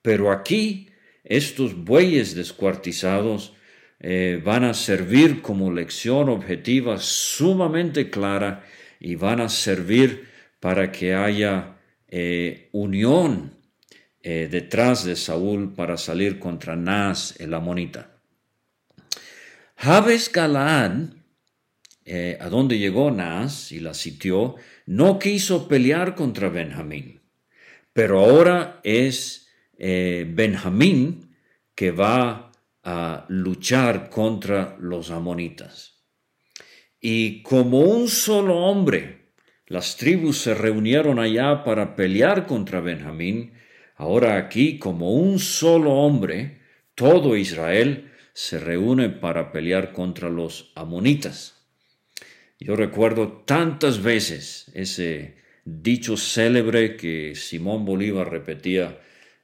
Pero 0.03 0.31
aquí 0.31 0.89
estos 1.25 1.75
bueyes 1.75 2.35
descuartizados 2.35 3.55
eh, 3.99 4.41
van 4.45 4.65
a 4.65 4.75
servir 4.75 5.43
como 5.43 5.73
lección 5.73 6.29
objetiva 6.29 6.99
sumamente 6.99 8.11
clara 8.11 8.65
y 9.01 9.17
van 9.17 9.41
a 9.41 9.49
servir 9.49 10.29
para 10.61 10.93
que 10.93 11.15
haya 11.15 11.77
eh, 12.09 12.69
unión 12.73 13.55
eh, 14.23 14.49
detrás 14.51 15.05
de 15.05 15.17
Saúl 15.17 15.75
para 15.75 15.97
salir 15.97 16.39
contra 16.39 16.77
Nas 16.77 17.35
el 17.41 17.55
amonita. 17.55 18.19
Jabes 19.77 20.31
Galaad, 20.33 21.16
a 22.41 22.49
donde 22.49 22.79
llegó 22.79 23.11
Nas 23.11 23.73
y 23.73 23.81
la 23.81 23.95
sitió, 23.95 24.55
no 24.87 25.19
quiso 25.19 25.67
pelear 25.67 26.15
contra 26.15 26.49
Benjamín, 26.49 27.21
pero 27.93 28.21
ahora 28.21 28.81
es 28.85 29.49
eh, 29.79 30.25
Benjamín 30.29 31.35
que 31.75 31.91
va 31.91 32.53
a 32.83 33.27
luchar 33.29 34.09
contra 34.09 34.77
los 34.81 35.11
amonitas. 35.11 36.05
Y 37.01 37.43
como 37.43 37.81
un 37.81 38.09
solo 38.09 38.59
hombre, 38.59 39.33
las 39.67 39.97
tribus 39.97 40.39
se 40.39 40.55
reunieron 40.55 41.19
allá 41.19 41.65
para 41.65 41.97
pelear 41.97 42.47
contra 42.47 42.81
Benjamín, 42.81 43.53
ahora 43.97 44.37
aquí 44.37 44.79
como 44.79 45.13
un 45.13 45.39
solo 45.39 45.95
hombre, 45.95 46.61
todo 46.95 47.37
Israel 47.37 48.13
se 48.33 48.61
reúne 48.61 49.09
para 49.09 49.53
pelear 49.53 49.93
contra 49.93 50.31
los 50.31 50.73
amonitas. 50.75 51.56
Yo 52.59 52.77
recuerdo 52.77 53.45
tantas 53.45 54.03
veces 54.03 54.71
ese 54.75 55.37
dicho 55.65 56.17
célebre 56.17 56.97
que 56.97 57.35
Simón 57.35 57.85
Bolívar 57.85 58.31
repetía 58.31 59.01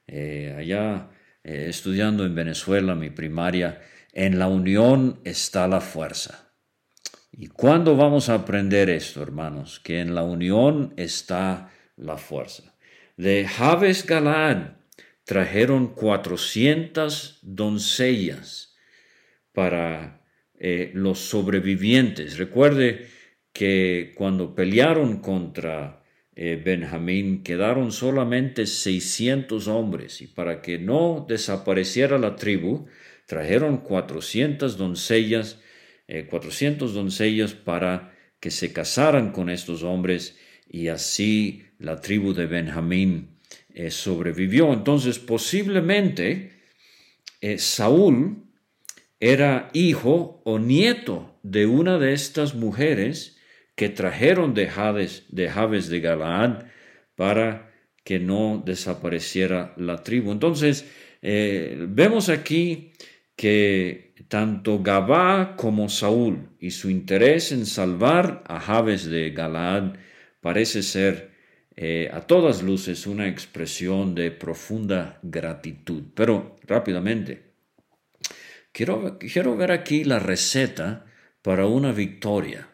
eh, 0.07 0.55
allá 0.57 1.11
eh, 1.43 1.65
estudiando 1.69 2.25
en 2.25 2.33
Venezuela 2.33 2.95
mi 2.95 3.09
primaria, 3.09 3.81
en 4.13 4.39
la 4.39 4.47
unión 4.47 5.19
está 5.23 5.67
la 5.67 5.81
fuerza. 5.81 6.53
¿Y 7.31 7.47
cuándo 7.47 7.95
vamos 7.95 8.29
a 8.29 8.35
aprender 8.35 8.89
esto, 8.89 9.21
hermanos? 9.21 9.79
Que 9.79 9.99
en 9.99 10.13
la 10.13 10.23
unión 10.23 10.93
está 10.97 11.71
la 11.95 12.17
fuerza. 12.17 12.75
De 13.17 13.47
Javes 13.47 14.05
Galán 14.05 14.77
trajeron 15.23 15.93
400 15.93 17.39
doncellas 17.41 18.75
para 19.51 20.22
eh, 20.65 20.91
los 20.93 21.19
sobrevivientes. 21.19 22.37
Recuerde 22.37 23.05
que 23.51 24.13
cuando 24.15 24.55
pelearon 24.55 25.17
contra 25.17 26.01
eh, 26.37 26.55
Benjamín 26.63 27.43
quedaron 27.43 27.91
solamente 27.91 28.65
600 28.65 29.67
hombres 29.67 30.21
y 30.21 30.27
para 30.27 30.61
que 30.61 30.79
no 30.79 31.25
desapareciera 31.27 32.17
la 32.17 32.37
tribu 32.37 32.87
trajeron 33.25 33.79
400 33.79 34.77
doncellas 34.77 35.59
400 36.29 36.91
eh, 36.91 36.93
doncellas 36.93 37.53
para 37.53 38.15
que 38.39 38.49
se 38.49 38.71
casaran 38.71 39.33
con 39.33 39.49
estos 39.49 39.83
hombres 39.83 40.37
y 40.69 40.87
así 40.87 41.63
la 41.79 41.99
tribu 41.99 42.33
de 42.33 42.45
Benjamín 42.45 43.37
eh, 43.73 43.91
sobrevivió. 43.91 44.71
Entonces 44.71 45.19
posiblemente 45.19 46.53
Saúl 47.57 48.43
era 49.23 49.69
hijo 49.71 50.41
o 50.43 50.59
nieto 50.59 51.39
de 51.43 51.65
una 51.65 51.97
de 51.97 52.11
estas 52.11 52.55
mujeres 52.55 53.37
que 53.75 53.87
trajeron 53.87 54.53
de 54.53 54.67
Jabes 54.67 55.23
de, 55.29 55.49
Jabes 55.49 55.89
Galaad 55.89 56.65
para 57.15 57.71
que 58.03 58.19
no 58.19 58.61
desapareciera 58.65 59.73
la 59.77 60.03
tribu. 60.03 60.33
Entonces, 60.33 60.85
vemos 61.21 62.27
aquí 62.27 62.91
que 63.37 64.13
tanto 64.27 64.83
Gabá 64.83 65.55
como 65.55 65.87
Saúl 65.87 66.49
y 66.59 66.71
su 66.71 66.89
interés 66.89 67.53
en 67.53 67.65
salvar 67.65 68.43
a 68.45 68.59
Jabes 68.59 69.05
de 69.05 69.31
Galaad 69.31 69.93
parece 70.41 70.83
ser 70.83 71.31
eh, 71.77 72.09
a 72.11 72.21
todas 72.21 72.61
luces 72.61 73.07
una 73.07 73.29
expresión 73.29 74.15
de 74.15 74.31
profunda 74.31 75.19
gratitud. 75.23 76.03
Pero 76.13 76.57
rápidamente, 76.67 77.52
quiero, 78.73 79.17
quiero 79.19 79.55
ver 79.55 79.71
aquí 79.71 80.03
la 80.03 80.19
receta 80.19 81.05
para 81.41 81.67
una 81.67 81.91
victoria. 81.93 82.69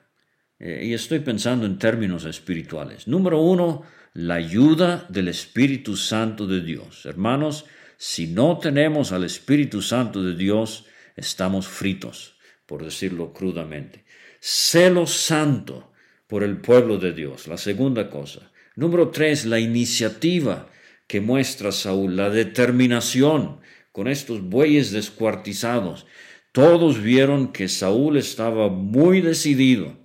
Eh, 0.58 0.82
y 0.86 0.94
estoy 0.94 1.20
pensando 1.20 1.66
en 1.66 1.78
términos 1.78 2.26
espirituales. 2.26 3.08
Número 3.08 3.40
uno, 3.40 3.84
la 4.14 4.36
ayuda 4.36 5.06
del 5.10 5.28
Espíritu 5.28 5.96
Santo 5.96 6.48
de 6.48 6.62
Dios. 6.62 7.06
Hermanos, 7.06 7.66
si 7.98 8.28
no 8.28 8.58
tenemos 8.58 9.12
al 9.12 9.24
Espíritu 9.24 9.82
Santo 9.82 10.24
de 10.24 10.36
Dios, 10.36 10.86
estamos 11.16 11.68
fritos, 11.68 12.38
por 12.66 12.84
decirlo 12.84 13.34
crudamente. 13.34 14.06
Celo 14.40 15.06
santo 15.06 15.92
por 16.28 16.44
el 16.44 16.58
pueblo 16.58 16.98
de 16.98 17.12
Dios, 17.14 17.48
la 17.48 17.58
segunda 17.58 18.10
cosa. 18.10 18.52
Número 18.76 19.10
tres, 19.10 19.46
la 19.46 19.60
iniciativa 19.60 20.70
que 21.08 21.22
muestra 21.22 21.72
Saúl, 21.72 22.16
la 22.16 22.30
determinación 22.30 23.59
con 23.92 24.08
estos 24.08 24.42
bueyes 24.42 24.92
descuartizados. 24.92 26.06
Todos 26.52 27.02
vieron 27.02 27.52
que 27.52 27.68
Saúl 27.68 28.18
estaba 28.18 28.70
muy 28.70 29.22
decidido. 29.22 29.98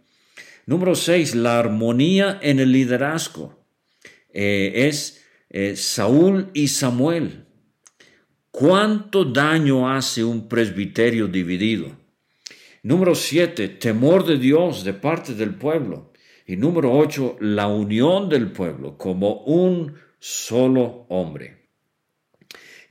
Número 0.66 0.94
seis, 0.94 1.34
la 1.34 1.58
armonía 1.58 2.38
en 2.42 2.60
el 2.60 2.72
liderazgo. 2.72 3.64
Eh, 4.32 4.88
es 4.88 5.24
eh, 5.50 5.76
Saúl 5.76 6.50
y 6.54 6.68
Samuel. 6.68 7.46
¿Cuánto 8.50 9.24
daño 9.24 9.90
hace 9.90 10.22
un 10.22 10.48
presbiterio 10.48 11.28
dividido? 11.28 11.96
Número 12.82 13.14
siete, 13.14 13.68
temor 13.68 14.26
de 14.26 14.38
Dios 14.38 14.84
de 14.84 14.92
parte 14.92 15.34
del 15.34 15.54
pueblo. 15.54 16.12
Y 16.46 16.56
número 16.56 16.92
ocho, 16.92 17.36
la 17.40 17.66
unión 17.66 18.28
del 18.28 18.52
pueblo 18.52 18.98
como 18.98 19.42
un 19.44 19.94
solo 20.18 21.06
hombre. 21.08 21.63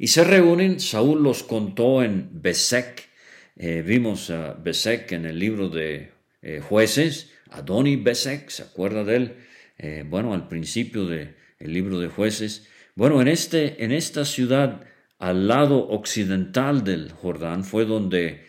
Y 0.04 0.08
se 0.08 0.26
reúnen, 0.26 0.82
Saúl 0.82 1.24
los 1.24 1.44
contó 1.44 2.04
en 2.04 2.28
Besek. 2.34 3.08
Eh, 3.56 3.82
vimos 3.88 4.30
a 4.32 4.52
Besek 4.52 5.14
en 5.14 5.26
el 5.26 5.40
libro 5.40 5.70
de 5.70 6.12
eh, 6.42 6.60
jueces, 6.60 7.32
Adoni 7.52 7.96
Besek, 7.96 8.50
¿se 8.50 8.64
acuerda 8.64 9.06
de 9.06 9.16
él? 9.16 9.36
Eh, 9.78 10.04
bueno, 10.06 10.34
al 10.34 10.50
principio 10.50 11.06
del 11.06 11.36
libro 11.62 12.02
de 12.02 12.10
jueces. 12.10 12.68
Bueno, 12.96 13.22
en, 13.22 13.30
este, 13.30 13.82
en 13.82 13.94
esta 13.94 14.26
ciudad 14.26 14.82
al 15.20 15.48
lado 15.48 15.88
occidental 15.88 16.84
del 16.84 17.14
Jordán 17.14 17.64
fue 17.64 17.86
donde 17.86 18.46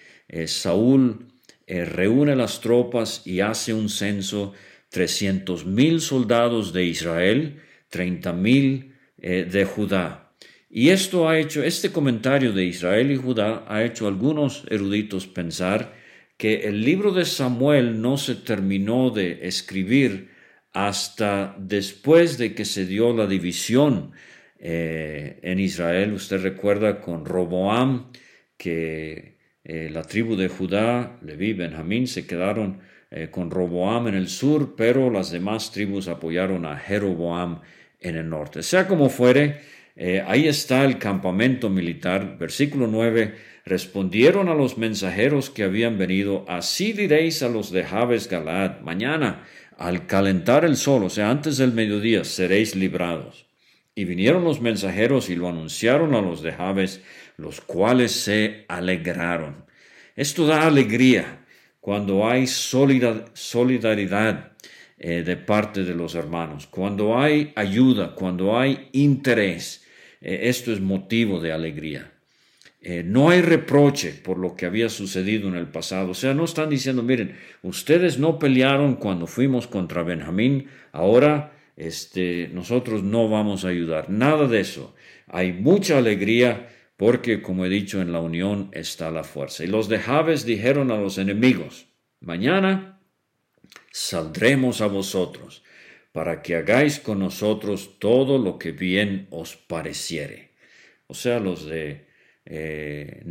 Saúl 0.47 1.35
reúne 1.69 2.35
las 2.35 2.63
tropas 2.63 3.25
y 3.25 3.43
hace 3.43 3.73
un 3.73 3.91
censo, 3.91 4.55
300 4.89 5.67
mil 5.67 6.01
soldados 6.01 6.73
de 6.73 6.85
Israel, 6.87 7.63
30 7.91 8.33
mil 8.33 8.97
de 9.19 9.65
Judá. 9.65 10.24
Y 10.77 10.89
esto 10.89 11.29
ha 11.29 11.39
hecho, 11.39 11.63
este 11.63 11.93
comentario 11.93 12.53
de 12.53 12.65
Israel 12.65 13.13
y 13.13 13.17
Judá 13.17 13.65
ha 13.69 13.85
hecho 13.85 14.07
a 14.07 14.09
algunos 14.09 14.65
eruditos 14.69 15.29
pensar 15.29 15.95
que 16.37 16.65
el 16.65 16.85
libro 16.85 17.13
de 17.13 17.25
Samuel 17.27 18.03
no 18.03 18.17
se 18.17 18.35
terminó 18.35 19.11
de 19.11 19.47
escribir 19.47 20.33
hasta 20.73 21.55
después 21.61 22.39
de 22.39 22.57
que 22.57 22.65
se 22.65 22.87
dio 22.87 23.13
la 23.13 23.29
división 23.29 24.15
eh, 24.59 25.39
en 25.43 25.61
Israel, 25.61 26.13
usted 26.13 26.43
recuerda 26.43 27.01
con 27.01 27.25
Roboam, 27.25 28.11
que 28.57 29.39
eh, 29.63 29.89
la 29.93 30.03
tribu 30.03 30.35
de 30.35 30.49
Judá, 30.49 31.21
Leví, 31.23 31.53
Benjamín, 31.53 32.09
se 32.09 32.27
quedaron 32.27 32.81
eh, 33.13 33.29
con 33.31 33.49
Roboam 33.49 34.09
en 34.09 34.17
el 34.17 34.27
sur, 34.27 34.75
pero 34.77 35.09
las 35.09 35.31
demás 35.31 35.71
tribus 35.71 36.09
apoyaron 36.09 36.67
a 36.67 36.77
Jeroboam 36.77 37.61
en 38.01 38.17
el 38.17 38.29
norte. 38.29 38.65
Sea 38.65 38.89
como 38.89 39.09
fuere, 39.09 39.61
ahí 39.97 40.49
está 40.49 40.85
el 40.85 40.99
campamento 40.99 41.71
militar. 41.71 42.37
Versículo 42.39 42.87
9, 42.87 43.35
respondieron 43.65 44.49
a 44.49 44.55
los 44.55 44.77
mensajeros 44.77 45.51
que 45.51 45.63
habían 45.63 45.99
venido, 45.99 46.45
así 46.49 46.93
diréis 46.93 47.43
a 47.43 47.49
los 47.49 47.71
de 47.71 47.85
Jabes 47.85 48.29
Galad, 48.29 48.81
mañana, 48.81 49.45
al 49.79 50.07
calentar 50.07 50.65
el 50.65 50.77
sol, 50.77 51.05
o 51.05 51.11
sea, 51.11 51.31
antes 51.31 51.59
del 51.59 51.73
mediodía, 51.73 52.25
seréis 52.25 52.75
librados. 52.77 53.47
Y 53.95 54.05
vinieron 54.05 54.45
los 54.45 54.61
mensajeros 54.61 55.31
y 55.31 55.37
lo 55.37 55.49
anunciaron 55.49 56.15
a 56.15 56.21
los 56.21 56.43
de 56.43 56.53
Jabes, 56.53 57.01
los 57.37 57.61
cuales 57.61 58.13
se 58.13 58.65
alegraron. 58.69 59.65
Esto 60.17 60.47
da 60.47 60.67
alegría 60.67 61.45
cuando 61.81 62.29
hay 62.29 62.47
solidaridad 62.47 64.53
eh, 64.99 65.23
de 65.23 65.37
parte 65.37 65.85
de 65.85 65.95
los 65.95 66.15
hermanos, 66.15 66.67
cuando 66.67 67.19
hay 67.19 67.53
ayuda, 67.57 68.15
cuando 68.15 68.59
hay 68.59 68.89
interés. 68.93 69.84
Eh, 70.25 70.49
esto 70.49 70.73
es 70.73 70.81
motivo 70.81 71.39
de 71.39 71.53
alegría. 71.53 72.11
Eh, 72.81 73.03
no 73.05 73.29
hay 73.29 73.43
reproche 73.43 74.13
por 74.13 74.39
lo 74.39 74.57
que 74.57 74.67
había 74.67 74.89
sucedido 74.89 75.49
en 75.49 75.55
el 75.55 75.69
pasado. 75.69 76.11
O 76.11 76.15
sea, 76.15 76.35
no 76.35 76.45
están 76.45 76.71
diciendo, 76.71 77.03
miren, 77.03 77.37
ustedes 77.63 78.19
no 78.19 78.39
pelearon 78.39 78.97
cuando 78.97 79.27
fuimos 79.27 79.67
contra 79.67 80.03
Benjamín, 80.03 80.69
ahora 80.93 81.53
este, 81.77 82.51
nosotros 82.53 83.03
no 83.03 83.29
vamos 83.29 83.65
a 83.65 83.69
ayudar. 83.69 84.11
Nada 84.11 84.49
de 84.49 84.61
eso. 84.61 84.95
Hay 85.29 85.53
mucha 85.53 85.99
alegría 85.99 86.69
porque, 86.97 87.43
como 87.43 87.65
he 87.65 87.69
dicho, 87.69 88.01
en 88.01 88.13
la 88.13 88.21
unión 88.21 88.71
está 88.73 89.11
la 89.11 89.25
fuerza. 89.25 89.65
Y 89.65 89.67
los 89.67 89.89
de 89.89 89.99
Jabes 89.99 90.45
dijeron 90.45 90.91
a 90.91 90.97
los 90.97 91.19
enemigos, 91.19 91.87
mañana 92.21 93.01
saldremos 93.91 94.81
a 94.81 94.87
vosotros 94.87 95.64
para 96.15 96.43
que 96.43 96.55
hagáis 96.55 97.01
con 97.01 97.19
nosotros 97.19 97.99
todo 97.99 98.39
lo 98.39 98.57
que 98.57 98.71
bien 98.71 99.27
os 99.31 99.57
pareciere. 99.57 100.53
O 101.09 101.15
sea, 101.15 101.41
los 101.41 101.67
de 101.67 102.07
eh, 102.47 103.23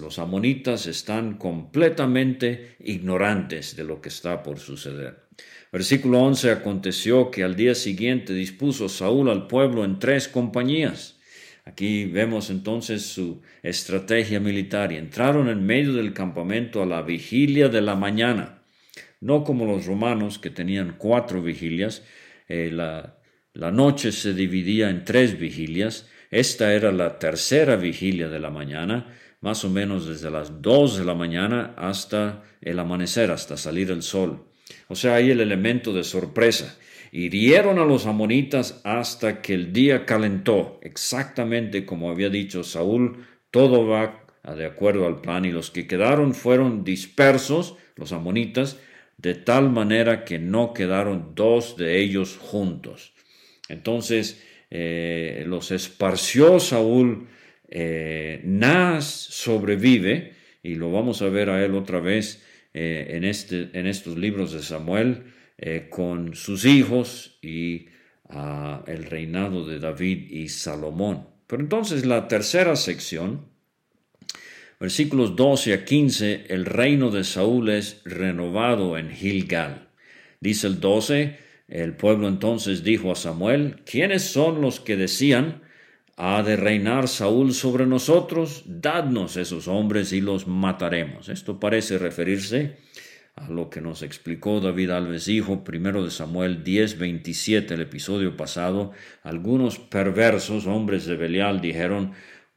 los 0.00 0.18
amonitas, 0.18 0.86
están 0.86 1.36
completamente 1.38 2.74
ignorantes 2.80 3.76
de 3.76 3.84
lo 3.84 4.00
que 4.00 4.08
está 4.08 4.42
por 4.42 4.58
suceder. 4.58 5.28
Versículo 5.70 6.22
11 6.22 6.50
aconteció 6.50 7.30
que 7.30 7.44
al 7.44 7.54
día 7.54 7.76
siguiente 7.76 8.32
dispuso 8.32 8.88
Saúl 8.88 9.30
al 9.30 9.46
pueblo 9.46 9.84
en 9.84 10.00
tres 10.00 10.26
compañías. 10.26 11.20
Aquí 11.64 12.06
vemos 12.06 12.50
entonces 12.50 13.02
su 13.02 13.42
estrategia 13.62 14.40
militar 14.40 14.90
y 14.90 14.96
entraron 14.96 15.48
en 15.48 15.64
medio 15.64 15.92
del 15.92 16.12
campamento 16.12 16.82
a 16.82 16.86
la 16.86 17.02
vigilia 17.02 17.68
de 17.68 17.80
la 17.80 17.94
mañana, 17.94 18.55
no 19.20 19.44
como 19.44 19.66
los 19.66 19.86
romanos 19.86 20.38
que 20.38 20.50
tenían 20.50 20.96
cuatro 20.98 21.42
vigilias, 21.42 22.02
eh, 22.48 22.70
la, 22.72 23.18
la 23.52 23.70
noche 23.70 24.12
se 24.12 24.34
dividía 24.34 24.90
en 24.90 25.04
tres 25.04 25.38
vigilias, 25.38 26.08
esta 26.30 26.74
era 26.74 26.92
la 26.92 27.18
tercera 27.18 27.76
vigilia 27.76 28.28
de 28.28 28.40
la 28.40 28.50
mañana, 28.50 29.16
más 29.40 29.64
o 29.64 29.70
menos 29.70 30.06
desde 30.06 30.30
las 30.30 30.60
dos 30.60 30.98
de 30.98 31.04
la 31.04 31.14
mañana 31.14 31.74
hasta 31.76 32.42
el 32.60 32.78
amanecer, 32.78 33.30
hasta 33.30 33.56
salir 33.56 33.90
el 33.90 34.02
sol. 34.02 34.46
O 34.88 34.96
sea, 34.96 35.14
hay 35.14 35.30
el 35.30 35.40
elemento 35.40 35.92
de 35.92 36.04
sorpresa. 36.04 36.78
Hirieron 37.12 37.78
a 37.78 37.84
los 37.84 38.06
amonitas 38.06 38.80
hasta 38.84 39.40
que 39.40 39.54
el 39.54 39.72
día 39.72 40.04
calentó, 40.04 40.80
exactamente 40.82 41.86
como 41.86 42.10
había 42.10 42.28
dicho 42.28 42.64
Saúl, 42.64 43.24
todo 43.50 43.86
va 43.86 44.26
de 44.54 44.66
acuerdo 44.66 45.06
al 45.06 45.20
plan 45.20 45.44
y 45.44 45.52
los 45.52 45.70
que 45.70 45.86
quedaron 45.86 46.34
fueron 46.34 46.84
dispersos, 46.84 47.76
los 47.94 48.12
amonitas, 48.12 48.78
de 49.18 49.34
tal 49.34 49.70
manera 49.70 50.24
que 50.24 50.38
no 50.38 50.72
quedaron 50.72 51.34
dos 51.34 51.76
de 51.76 52.00
ellos 52.00 52.36
juntos. 52.36 53.14
Entonces 53.68 54.42
eh, 54.70 55.44
los 55.46 55.70
esparció 55.70 56.60
Saúl, 56.60 57.28
eh, 57.68 58.42
sobrevive, 59.00 60.34
y 60.62 60.74
lo 60.74 60.90
vamos 60.90 61.22
a 61.22 61.28
ver 61.28 61.50
a 61.50 61.64
él 61.64 61.74
otra 61.74 62.00
vez 62.00 62.42
eh, 62.74 63.06
en, 63.10 63.24
este, 63.24 63.70
en 63.72 63.86
estos 63.86 64.16
libros 64.16 64.52
de 64.52 64.62
Samuel 64.62 65.32
eh, 65.58 65.88
con 65.88 66.34
sus 66.34 66.64
hijos 66.64 67.38
y 67.40 67.86
el 68.88 69.04
reinado 69.04 69.64
de 69.64 69.78
David 69.78 70.30
y 70.30 70.48
Salomón. 70.48 71.28
Pero 71.46 71.62
entonces 71.62 72.04
la 72.04 72.26
tercera 72.26 72.74
sección 72.74 73.46
Versículos 74.78 75.36
12 75.36 75.72
a 75.72 75.84
15, 75.84 76.44
el 76.48 76.66
reino 76.66 77.10
de 77.10 77.24
Saúl 77.24 77.70
es 77.70 78.02
renovado 78.04 78.98
en 78.98 79.10
Gilgal. 79.10 79.88
Dice 80.40 80.66
el 80.66 80.80
12, 80.80 81.38
el 81.68 81.94
pueblo 81.94 82.28
entonces 82.28 82.84
dijo 82.84 83.10
a 83.10 83.16
Samuel, 83.16 83.82
¿quiénes 83.86 84.22
son 84.22 84.60
los 84.60 84.80
que 84.80 84.96
decían, 84.96 85.62
ha 86.16 86.42
de 86.42 86.56
reinar 86.56 87.08
Saúl 87.08 87.54
sobre 87.54 87.86
nosotros? 87.86 88.64
Dadnos 88.66 89.36
esos 89.36 89.66
hombres 89.66 90.12
y 90.12 90.20
los 90.20 90.46
mataremos. 90.46 91.30
Esto 91.30 91.58
parece 91.58 91.96
referirse 91.96 92.76
a 93.34 93.48
lo 93.48 93.70
que 93.70 93.80
nos 93.80 94.02
explicó 94.02 94.60
David 94.60 94.90
Alves 94.90 95.28
Hijo, 95.28 95.64
primero 95.64 96.04
de 96.04 96.10
Samuel 96.10 96.64
10, 96.64 96.98
27, 96.98 97.74
el 97.74 97.80
episodio 97.80 98.36
pasado. 98.36 98.92
Algunos 99.22 99.78
perversos 99.78 100.66
hombres 100.66 101.06
de 101.06 101.16
Belial 101.16 101.60
dijeron, 101.60 102.12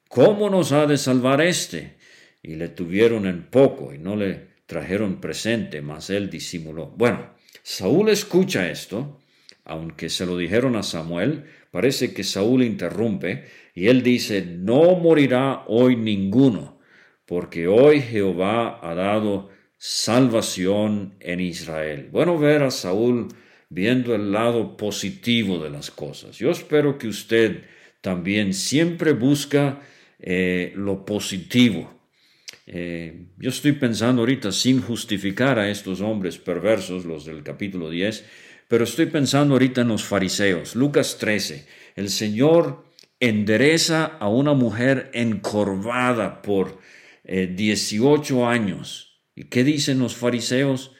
¿cómo 0.09 0.49
nos 0.49 0.71
ha 0.71 0.85
de 0.85 0.97
salvar 0.97 1.41
éste? 1.41 1.98
Y 2.41 2.55
le 2.55 2.69
tuvieron 2.69 3.25
en 3.25 3.43
poco 3.43 3.93
y 3.93 3.97
no 3.97 4.15
le 4.15 4.49
trajeron 4.65 5.19
presente, 5.19 5.81
mas 5.81 6.09
él 6.09 6.29
disimuló. 6.29 6.87
Bueno, 6.95 7.31
Saúl 7.63 8.09
escucha 8.09 8.69
esto, 8.69 9.19
aunque 9.65 10.09
se 10.09 10.25
lo 10.25 10.37
dijeron 10.37 10.75
a 10.75 10.83
Samuel, 10.83 11.45
parece 11.71 12.13
que 12.13 12.23
Saúl 12.23 12.63
interrumpe 12.63 13.45
y 13.73 13.87
él 13.87 14.03
dice, 14.03 14.45
no 14.45 14.95
morirá 14.95 15.63
hoy 15.67 15.95
ninguno, 15.95 16.79
porque 17.25 17.67
hoy 17.67 18.01
Jehová 18.01 18.79
ha 18.81 18.93
dado 18.95 19.49
salvación 19.77 21.15
en 21.19 21.39
Israel. 21.39 22.09
Bueno 22.11 22.37
ver 22.37 22.63
a 22.63 22.71
Saúl 22.71 23.27
viendo 23.69 24.15
el 24.15 24.31
lado 24.31 24.77
positivo 24.77 25.59
de 25.63 25.69
las 25.69 25.91
cosas. 25.91 26.37
Yo 26.37 26.51
espero 26.51 26.97
que 26.97 27.07
usted 27.07 27.63
también 28.01 28.53
siempre 28.53 29.13
busca 29.13 29.81
eh, 30.19 30.73
lo 30.75 31.05
positivo 31.05 31.98
eh, 32.71 33.25
yo 33.39 33.49
estoy 33.49 33.71
pensando 33.71 34.21
ahorita 34.21 34.51
sin 34.51 34.79
justificar 34.79 35.57
a 35.57 35.71
estos 35.71 36.01
hombres 36.01 36.37
perversos, 36.37 37.03
los 37.03 37.25
del 37.25 37.41
capítulo 37.41 37.89
10, 37.89 38.23
pero 38.67 38.83
estoy 38.83 39.07
pensando 39.07 39.55
ahorita 39.55 39.81
en 39.81 39.87
los 39.87 40.03
fariseos. 40.03 40.75
Lucas 40.75 41.17
13, 41.17 41.65
el 41.95 42.09
Señor 42.09 42.85
endereza 43.19 44.05
a 44.05 44.29
una 44.29 44.53
mujer 44.53 45.09
encorvada 45.15 46.43
por 46.43 46.79
18 47.23 48.37
eh, 48.37 48.45
años. 48.45 49.19
¿Y 49.33 49.45
qué 49.45 49.63
dicen 49.63 49.97
los 49.97 50.15
fariseos? 50.15 50.91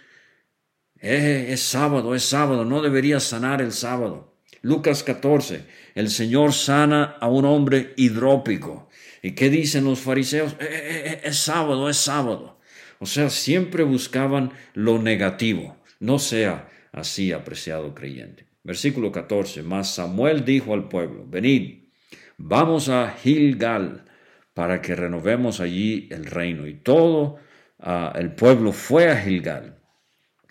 Eh, 1.00 1.50
es 1.50 1.62
sábado, 1.62 2.16
es 2.16 2.24
sábado, 2.24 2.66
no 2.66 2.82
debería 2.82 3.20
sanar 3.20 3.62
el 3.62 3.74
sábado. 3.74 4.40
Lucas 4.64 5.04
14, 5.04 5.66
el 5.94 6.10
Señor 6.10 6.52
sana 6.52 7.16
a 7.22 7.28
un 7.30 7.46
hombre 7.46 7.94
hidrópico. 7.96 8.89
¿Y 9.22 9.32
qué 9.32 9.50
dicen 9.50 9.84
los 9.84 10.00
fariseos? 10.00 10.54
Eh, 10.54 10.58
eh, 10.62 11.04
eh, 11.06 11.22
es 11.24 11.38
sábado, 11.38 11.90
es 11.90 11.98
sábado. 11.98 12.60
O 13.00 13.06
sea, 13.06 13.30
siempre 13.30 13.84
buscaban 13.84 14.52
lo 14.74 15.00
negativo. 15.00 15.78
No 16.00 16.20
sea 16.20 16.70
así, 16.92 17.32
apreciado 17.32 17.94
creyente. 17.94 18.46
Versículo 18.64 19.12
14. 19.12 19.64
Mas 19.64 19.96
Samuel 19.96 20.46
dijo 20.46 20.74
al 20.74 20.88
pueblo, 20.88 21.26
venid, 21.28 21.90
vamos 22.38 22.90
a 22.90 23.12
Gilgal 23.22 24.06
para 24.54 24.82
que 24.82 24.96
renovemos 24.96 25.60
allí 25.60 26.08
el 26.12 26.26
reino. 26.26 26.68
Y 26.68 26.76
todo 26.76 27.38
ah, 27.80 28.14
el 28.16 28.34
pueblo 28.34 28.72
fue 28.72 29.10
a 29.10 29.18
Gilgal. 29.18 29.80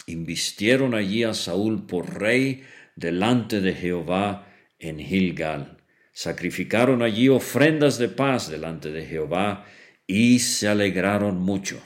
Invistieron 0.06 0.94
allí 0.94 1.24
a 1.24 1.34
Saúl 1.34 1.86
por 1.86 2.18
rey 2.18 2.64
delante 2.96 3.60
de 3.60 3.74
Jehová 3.74 4.46
en 4.78 4.98
Gilgal 4.98 5.77
sacrificaron 6.18 7.00
allí 7.02 7.28
ofrendas 7.28 7.96
de 7.96 8.08
paz 8.08 8.50
delante 8.50 8.90
de 8.90 9.06
Jehová 9.06 9.64
y 10.04 10.40
se 10.40 10.66
alegraron 10.66 11.38
mucho. 11.38 11.80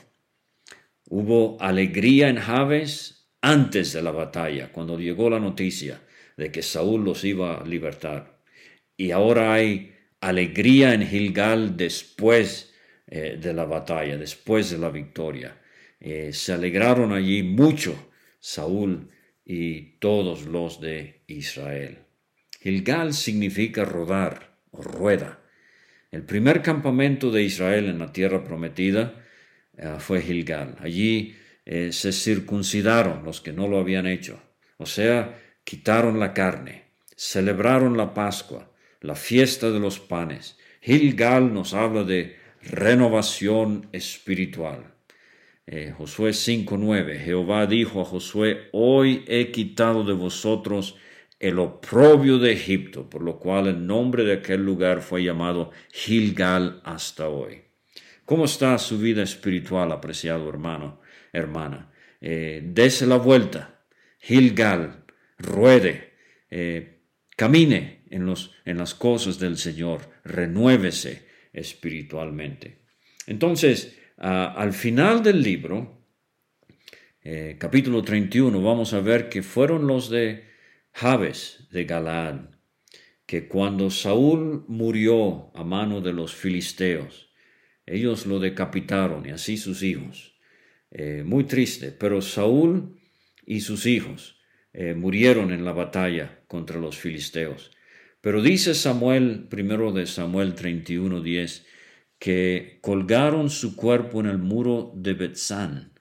Hubo 1.04 1.60
alegría 1.60 2.30
en 2.30 2.38
Jabes 2.38 3.28
antes 3.42 3.92
de 3.92 4.00
la 4.00 4.10
batalla, 4.10 4.72
cuando 4.72 4.98
llegó 4.98 5.28
la 5.28 5.38
noticia 5.38 6.00
de 6.38 6.50
que 6.50 6.62
Saúl 6.62 7.04
los 7.04 7.24
iba 7.24 7.58
a 7.58 7.66
libertar. 7.66 8.42
Y 8.96 9.10
ahora 9.10 9.52
hay 9.52 9.92
alegría 10.22 10.94
en 10.94 11.06
Gilgal 11.06 11.76
después 11.76 12.72
eh, 13.08 13.36
de 13.38 13.52
la 13.52 13.66
batalla, 13.66 14.16
después 14.16 14.70
de 14.70 14.78
la 14.78 14.88
victoria. 14.88 15.60
Eh, 16.00 16.32
se 16.32 16.54
alegraron 16.54 17.12
allí 17.12 17.42
mucho 17.42 18.08
Saúl 18.40 19.10
y 19.44 19.98
todos 19.98 20.46
los 20.46 20.80
de 20.80 21.20
Israel. 21.26 21.98
Gilgal 22.62 23.12
significa 23.12 23.84
rodar 23.84 24.56
o 24.70 24.82
rueda. 24.82 25.40
El 26.12 26.22
primer 26.22 26.62
campamento 26.62 27.32
de 27.32 27.42
Israel 27.42 27.86
en 27.86 27.98
la 27.98 28.12
tierra 28.12 28.44
prometida 28.44 29.24
eh, 29.76 29.96
fue 29.98 30.22
Gilgal. 30.22 30.76
Allí 30.80 31.34
eh, 31.64 31.90
se 31.92 32.12
circuncidaron 32.12 33.24
los 33.24 33.40
que 33.40 33.52
no 33.52 33.66
lo 33.66 33.78
habían 33.78 34.06
hecho, 34.06 34.40
o 34.76 34.86
sea, 34.86 35.40
quitaron 35.64 36.20
la 36.20 36.34
carne, 36.34 36.84
celebraron 37.16 37.96
la 37.96 38.14
Pascua, 38.14 38.70
la 39.00 39.16
fiesta 39.16 39.70
de 39.70 39.80
los 39.80 39.98
panes. 39.98 40.56
Gilgal 40.80 41.52
nos 41.52 41.74
habla 41.74 42.04
de 42.04 42.36
renovación 42.62 43.88
espiritual. 43.92 44.94
Eh, 45.66 45.92
Josué 45.96 46.30
5.9, 46.30 47.18
Jehová 47.24 47.66
dijo 47.66 48.00
a 48.00 48.04
Josué, 48.04 48.68
hoy 48.72 49.24
he 49.26 49.50
quitado 49.50 50.04
de 50.04 50.12
vosotros 50.12 50.96
el 51.42 51.58
oprobio 51.58 52.38
de 52.38 52.52
Egipto, 52.52 53.10
por 53.10 53.20
lo 53.20 53.40
cual 53.40 53.66
el 53.66 53.84
nombre 53.84 54.22
de 54.22 54.34
aquel 54.34 54.64
lugar 54.64 55.02
fue 55.02 55.24
llamado 55.24 55.72
Gilgal 55.92 56.80
hasta 56.84 57.28
hoy. 57.28 57.62
¿Cómo 58.24 58.44
está 58.44 58.78
su 58.78 58.96
vida 58.98 59.24
espiritual, 59.24 59.90
apreciado 59.90 60.48
hermano, 60.48 61.00
hermana? 61.32 61.90
Eh, 62.20 62.62
dese 62.64 63.08
la 63.08 63.16
vuelta, 63.16 63.82
Gilgal, 64.20 65.02
ruede, 65.36 66.12
eh, 66.48 67.00
camine 67.36 68.04
en, 68.10 68.24
los, 68.24 68.54
en 68.64 68.78
las 68.78 68.94
cosas 68.94 69.40
del 69.40 69.58
Señor, 69.58 70.02
renuévese 70.22 71.26
espiritualmente. 71.52 72.82
Entonces, 73.26 73.98
al 74.16 74.72
final 74.72 75.24
del 75.24 75.42
libro, 75.42 76.06
eh, 77.24 77.56
capítulo 77.58 78.00
31, 78.02 78.62
vamos 78.62 78.94
a 78.94 79.00
ver 79.00 79.28
que 79.28 79.42
fueron 79.42 79.88
los 79.88 80.08
de 80.08 80.51
Jabes 80.92 81.66
de 81.70 81.84
Galaad, 81.84 82.50
que 83.26 83.48
cuando 83.48 83.90
Saúl 83.90 84.64
murió 84.68 85.50
a 85.54 85.64
mano 85.64 86.00
de 86.00 86.12
los 86.12 86.34
filisteos, 86.34 87.30
ellos 87.86 88.26
lo 88.26 88.38
decapitaron 88.38 89.26
y 89.26 89.30
así 89.30 89.56
sus 89.56 89.82
hijos. 89.82 90.34
Eh, 90.90 91.22
muy 91.24 91.44
triste, 91.44 91.90
pero 91.92 92.20
Saúl 92.20 93.00
y 93.46 93.60
sus 93.60 93.86
hijos 93.86 94.38
eh, 94.72 94.94
murieron 94.94 95.50
en 95.52 95.64
la 95.64 95.72
batalla 95.72 96.42
contra 96.46 96.78
los 96.78 96.96
filisteos. 96.96 97.70
Pero 98.20 98.40
dice 98.40 98.74
Samuel, 98.74 99.48
primero 99.48 99.92
de 99.92 100.06
Samuel 100.06 100.54
31:10, 100.54 101.66
que 102.18 102.78
colgaron 102.80 103.50
su 103.50 103.74
cuerpo 103.74 104.20
en 104.20 104.26
el 104.26 104.38
muro 104.38 104.92
de 104.94 105.14
Betzán, 105.14 105.92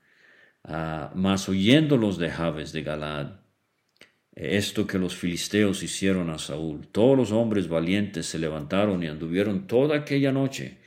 ah, 0.63 1.11
mas 1.15 1.49
oyéndolos 1.49 2.19
de 2.19 2.29
Jabes 2.29 2.73
de 2.73 2.83
Galaad, 2.83 3.40
esto 4.33 4.87
que 4.87 4.97
los 4.97 5.15
filisteos 5.15 5.83
hicieron 5.83 6.29
a 6.29 6.37
Saúl. 6.37 6.87
Todos 6.87 7.17
los 7.17 7.31
hombres 7.31 7.67
valientes 7.67 8.25
se 8.25 8.39
levantaron 8.39 9.03
y 9.03 9.07
anduvieron 9.07 9.67
toda 9.67 9.97
aquella 9.97 10.31
noche 10.31 10.77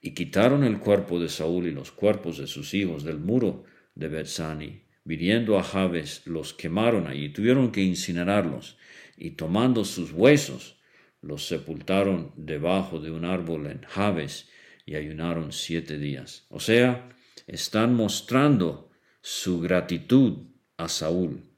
y 0.00 0.12
quitaron 0.12 0.64
el 0.64 0.78
cuerpo 0.78 1.20
de 1.20 1.28
Saúl 1.28 1.66
y 1.66 1.72
los 1.72 1.92
cuerpos 1.92 2.38
de 2.38 2.46
sus 2.46 2.74
hijos 2.74 3.04
del 3.04 3.18
muro 3.18 3.64
de 3.94 4.08
Betsani. 4.08 4.82
Viniendo 5.04 5.58
a 5.58 5.62
Jabes, 5.62 6.26
los 6.26 6.52
quemaron 6.52 7.06
allí, 7.06 7.30
tuvieron 7.30 7.70
que 7.70 7.82
incinerarlos 7.82 8.76
y 9.16 9.30
tomando 9.32 9.84
sus 9.84 10.12
huesos, 10.12 10.76
los 11.22 11.46
sepultaron 11.46 12.32
debajo 12.36 13.00
de 13.00 13.10
un 13.10 13.24
árbol 13.24 13.66
en 13.66 13.82
Jabes 13.82 14.48
y 14.84 14.96
ayunaron 14.96 15.52
siete 15.52 15.98
días. 15.98 16.46
O 16.48 16.60
sea, 16.60 17.08
están 17.46 17.94
mostrando 17.94 18.90
su 19.20 19.60
gratitud 19.60 20.46
a 20.76 20.88
Saúl 20.88 21.49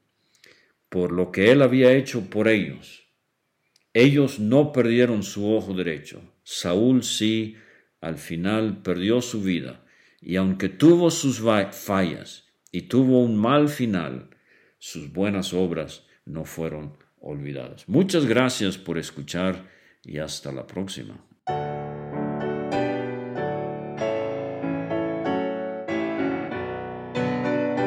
por 0.93 1.11
lo 1.11 1.31
que 1.31 1.49
él 1.49 1.63
había 1.63 1.91
hecho 1.91 2.29
por 2.29 2.47
ellos. 2.47 3.09
Ellos 3.95 4.39
no 4.39 4.71
perdieron 4.71 5.23
su 5.23 5.51
ojo 5.51 5.73
derecho. 5.73 6.21
Saúl 6.43 7.01
sí, 7.01 7.55
al 7.99 8.19
final 8.19 8.83
perdió 8.83 9.19
su 9.19 9.41
vida, 9.41 9.83
y 10.21 10.35
aunque 10.35 10.69
tuvo 10.69 11.09
sus 11.09 11.41
fallas 11.71 12.45
y 12.71 12.83
tuvo 12.83 13.23
un 13.23 13.35
mal 13.35 13.69
final, 13.69 14.29
sus 14.77 15.11
buenas 15.11 15.51
obras 15.51 16.05
no 16.25 16.45
fueron 16.45 16.95
olvidadas. 17.19 17.89
Muchas 17.89 18.27
gracias 18.27 18.77
por 18.77 18.99
escuchar 18.99 19.67
y 20.03 20.19
hasta 20.19 20.51
la 20.51 20.67
próxima. 20.67 21.25